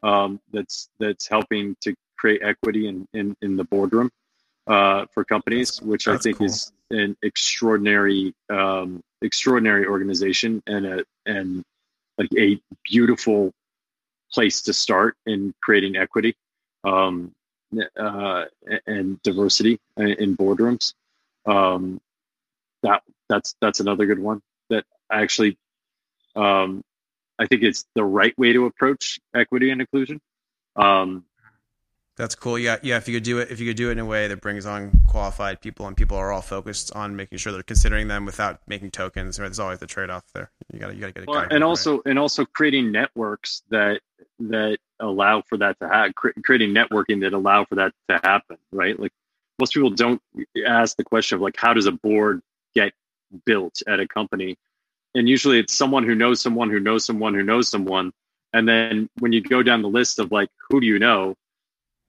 um, 0.03 0.41
that's 0.51 0.89
that's 0.99 1.27
helping 1.27 1.77
to 1.81 1.95
create 2.17 2.41
equity 2.43 2.87
in 2.87 3.07
in, 3.13 3.37
in 3.41 3.55
the 3.55 3.63
boardroom 3.63 4.11
uh, 4.65 5.05
for 5.13 5.23
companies, 5.23 5.77
that's, 5.77 5.81
which 5.81 6.07
I 6.07 6.17
think 6.17 6.39
cool. 6.39 6.47
is 6.47 6.73
an 6.91 7.17
extraordinary 7.21 8.33
um, 8.49 9.01
extraordinary 9.21 9.85
organization 9.85 10.61
and 10.67 10.85
a 10.85 11.05
and 11.25 11.63
like 12.17 12.29
a 12.37 12.59
beautiful 12.83 13.51
place 14.31 14.63
to 14.63 14.73
start 14.73 15.15
in 15.25 15.53
creating 15.61 15.95
equity 15.95 16.35
um, 16.83 17.33
uh, 17.97 18.45
and 18.85 19.21
diversity 19.23 19.79
in 19.97 20.35
boardrooms. 20.35 20.93
Um, 21.45 21.99
that 22.83 23.03
that's 23.29 23.55
that's 23.61 23.79
another 23.79 24.05
good 24.05 24.19
one 24.19 24.41
that 24.69 24.85
actually 25.11 25.57
um, 26.35 26.83
I 27.39 27.45
think 27.45 27.63
it's 27.63 27.85
the 27.95 28.03
right 28.03 28.37
way 28.37 28.53
to 28.53 28.65
approach 28.65 29.19
equity 29.33 29.69
and 29.69 29.81
inclusion. 29.81 30.19
Um, 30.75 31.25
that's 32.17 32.33
cool. 32.33 32.57
Yeah, 32.57 32.77
yeah. 32.81 32.97
If 32.97 33.07
you 33.07 33.13
could 33.13 33.23
do 33.23 33.37
it, 33.37 33.51
if 33.51 33.59
you 33.59 33.67
could 33.67 33.77
do 33.77 33.89
it 33.89 33.93
in 33.93 33.99
a 33.99 34.05
way 34.05 34.27
that 34.27 34.41
brings 34.41 34.65
on 34.65 35.03
qualified 35.07 35.61
people, 35.61 35.87
and 35.87 35.95
people 35.95 36.17
are 36.17 36.31
all 36.31 36.41
focused 36.41 36.93
on 36.95 37.15
making 37.15 37.37
sure 37.37 37.53
they're 37.53 37.63
considering 37.63 38.07
them 38.07 38.25
without 38.25 38.59
making 38.67 38.91
tokens. 38.91 39.39
Right? 39.39 39.45
There's 39.45 39.59
always 39.59 39.79
the 39.79 39.87
trade 39.87 40.09
off 40.09 40.23
there. 40.33 40.49
You 40.73 40.79
got 40.79 40.87
to, 40.87 40.95
you 40.95 41.01
got 41.01 41.07
to 41.07 41.13
get 41.13 41.23
it. 41.23 41.29
Well, 41.29 41.45
and 41.49 41.63
also, 41.63 41.97
right. 41.97 42.01
and 42.07 42.19
also 42.19 42.43
creating 42.43 42.91
networks 42.91 43.61
that 43.69 44.01
that 44.39 44.79
allow 44.99 45.43
for 45.43 45.57
that 45.59 45.79
to 45.79 45.87
happen. 45.87 46.13
Creating 46.43 46.73
networking 46.73 47.21
that 47.21 47.33
allow 47.33 47.65
for 47.65 47.75
that 47.75 47.93
to 48.09 48.19
happen. 48.23 48.57
Right? 48.71 48.99
Like 48.99 49.13
most 49.59 49.73
people 49.73 49.91
don't 49.91 50.21
ask 50.65 50.97
the 50.97 51.03
question 51.03 51.35
of 51.35 51.41
like, 51.41 51.55
how 51.55 51.73
does 51.73 51.85
a 51.85 51.91
board 51.91 52.41
get 52.73 52.93
built 53.45 53.83
at 53.87 53.99
a 53.99 54.07
company? 54.07 54.57
And 55.13 55.29
usually, 55.29 55.59
it's 55.59 55.73
someone 55.73 56.03
who 56.03 56.15
knows 56.15 56.41
someone 56.41 56.71
who 56.71 56.79
knows 56.79 57.05
someone 57.05 57.35
who 57.35 57.43
knows 57.43 57.69
someone. 57.69 58.11
And 58.53 58.67
then 58.67 59.09
when 59.19 59.33
you 59.33 59.41
go 59.41 59.61
down 59.61 59.83
the 59.83 59.87
list 59.89 60.17
of 60.17 60.31
like, 60.31 60.49
who 60.69 60.81
do 60.81 60.87
you 60.87 60.97
know? 60.97 61.35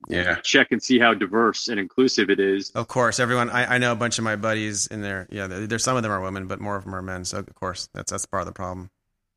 Yeah. 0.08 0.37
Check 0.42 0.68
and 0.70 0.82
see 0.82 0.98
how 0.98 1.14
diverse 1.14 1.68
and 1.68 1.80
inclusive 1.80 2.30
it 2.30 2.38
is. 2.38 2.70
Of 2.70 2.88
course. 2.88 3.18
Everyone 3.18 3.50
i, 3.50 3.74
I 3.74 3.78
know 3.78 3.92
a 3.92 3.96
bunch 3.96 4.18
of 4.18 4.24
my 4.24 4.37
buddies 4.37 4.87
in 4.87 5.02
there. 5.02 5.26
Yeah 5.30 5.46
there's 5.46 5.82
some 5.82 5.96
of 5.96 6.02
them 6.02 6.12
are 6.12 6.20
women 6.20 6.46
but 6.46 6.61
more 6.61 6.76
of 6.76 6.84
them 6.84 6.94
are 6.94 7.02
men. 7.02 7.24
So 7.24 7.38
of 7.38 7.54
course 7.54 7.88
that's 7.94 8.11
that's 8.11 8.26
part 8.26 8.42
of 8.42 8.46
the 8.46 8.52
problem. 8.52 8.90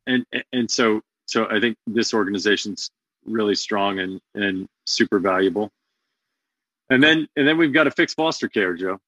And 0.05 0.25
and 0.53 0.69
so 0.69 1.01
so 1.25 1.47
i 1.49 1.59
think 1.59 1.77
this 1.87 2.13
organization's 2.13 2.91
really 3.25 3.55
strong 3.55 3.99
and 3.99 4.21
and 4.35 4.67
super 4.85 5.19
valuable. 5.19 5.71
And 6.89 7.01
then 7.01 7.27
and 7.35 7.47
then 7.47 7.57
we've 7.57 7.73
got 7.73 7.85
to 7.85 7.91
fix 7.91 8.13
foster 8.13 8.47
care 8.47 8.75
joe. 8.75 8.99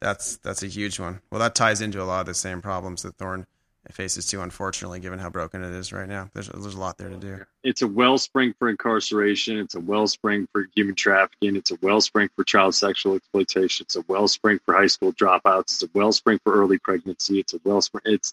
That's 0.00 0.36
that's 0.38 0.62
a 0.62 0.68
huge 0.68 1.00
one. 1.00 1.20
Well 1.30 1.40
that 1.40 1.54
ties 1.54 1.80
into 1.80 2.02
a 2.02 2.04
lot 2.04 2.20
of 2.20 2.26
the 2.26 2.34
same 2.34 2.60
problems 2.60 3.02
that 3.02 3.16
thorn 3.16 3.46
faces 3.92 4.26
too, 4.26 4.40
unfortunately, 4.40 5.00
given 5.00 5.18
how 5.18 5.30
broken 5.30 5.62
it 5.62 5.72
is 5.72 5.92
right 5.92 6.08
now. 6.08 6.30
There's, 6.34 6.48
there's 6.48 6.74
a 6.74 6.80
lot 6.80 6.98
there 6.98 7.08
to 7.08 7.16
do. 7.16 7.44
It's 7.62 7.82
a 7.82 7.88
wellspring 7.88 8.54
for 8.58 8.68
incarceration. 8.68 9.58
It's 9.58 9.74
a 9.74 9.80
wellspring 9.80 10.48
for 10.52 10.66
human 10.74 10.94
trafficking. 10.94 11.56
It's 11.56 11.70
a 11.70 11.78
wellspring 11.82 12.28
for 12.36 12.44
child 12.44 12.74
sexual 12.74 13.14
exploitation. 13.16 13.84
It's 13.84 13.96
a 13.96 14.04
wellspring 14.08 14.60
for 14.64 14.74
high 14.74 14.86
school 14.86 15.12
dropouts. 15.12 15.74
It's 15.74 15.82
a 15.82 15.90
wellspring 15.94 16.40
for 16.44 16.54
early 16.54 16.78
pregnancy. 16.78 17.40
It's 17.40 17.54
a 17.54 17.60
wellspring. 17.64 18.02
It's 18.04 18.32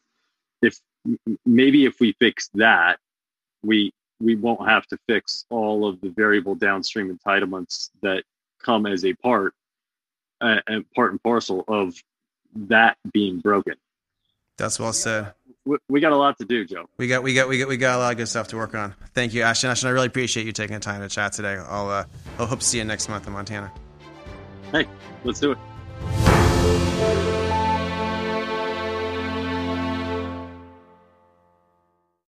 if 0.61 0.79
maybe 1.45 1.85
if 1.85 1.99
we 1.99 2.13
fix 2.19 2.49
that, 2.55 2.99
we 3.63 3.91
we 4.19 4.35
won't 4.35 4.67
have 4.67 4.85
to 4.87 4.97
fix 5.07 5.45
all 5.49 5.87
of 5.87 5.99
the 6.01 6.09
variable 6.09 6.55
downstream 6.55 7.17
entitlements 7.17 7.89
that 8.01 8.23
come 8.59 8.85
as 8.85 9.05
a 9.05 9.13
part 9.13 9.53
uh, 10.41 10.59
and 10.67 10.89
part 10.93 11.11
and 11.11 11.21
parcel 11.21 11.63
of 11.67 11.95
that 12.55 12.97
being 13.11 13.39
broken. 13.39 13.75
That's 14.57 14.79
well 14.79 14.93
said 14.93 15.33
we 15.89 15.99
got 15.99 16.11
a 16.11 16.17
lot 16.17 16.37
to 16.37 16.45
do, 16.45 16.65
Joe. 16.65 16.85
We 16.97 17.07
got 17.07 17.23
we 17.23 17.33
got 17.33 17.49
we 17.49 17.57
got 17.59 17.67
we 17.67 17.77
got 17.77 17.95
a 17.95 17.99
lot 17.99 18.11
of 18.11 18.17
good 18.17 18.27
stuff 18.27 18.49
to 18.49 18.55
work 18.55 18.75
on. 18.75 18.93
Thank 19.13 19.33
you, 19.33 19.41
Ashton. 19.41 19.71
Ashton, 19.71 19.89
I 19.89 19.91
really 19.91 20.07
appreciate 20.07 20.45
you 20.45 20.51
taking 20.51 20.75
the 20.75 20.79
time 20.79 21.01
to 21.01 21.09
chat 21.09 21.33
today. 21.33 21.55
I'll 21.55 21.89
uh, 21.89 22.05
I'll 22.37 22.45
hope 22.45 22.59
to 22.59 22.65
see 22.65 22.77
you 22.77 22.83
next 22.83 23.09
month 23.09 23.27
in 23.27 23.33
Montana. 23.33 23.71
Hey, 24.71 24.87
let's 25.23 25.39
do 25.39 25.51
it. 25.53 27.41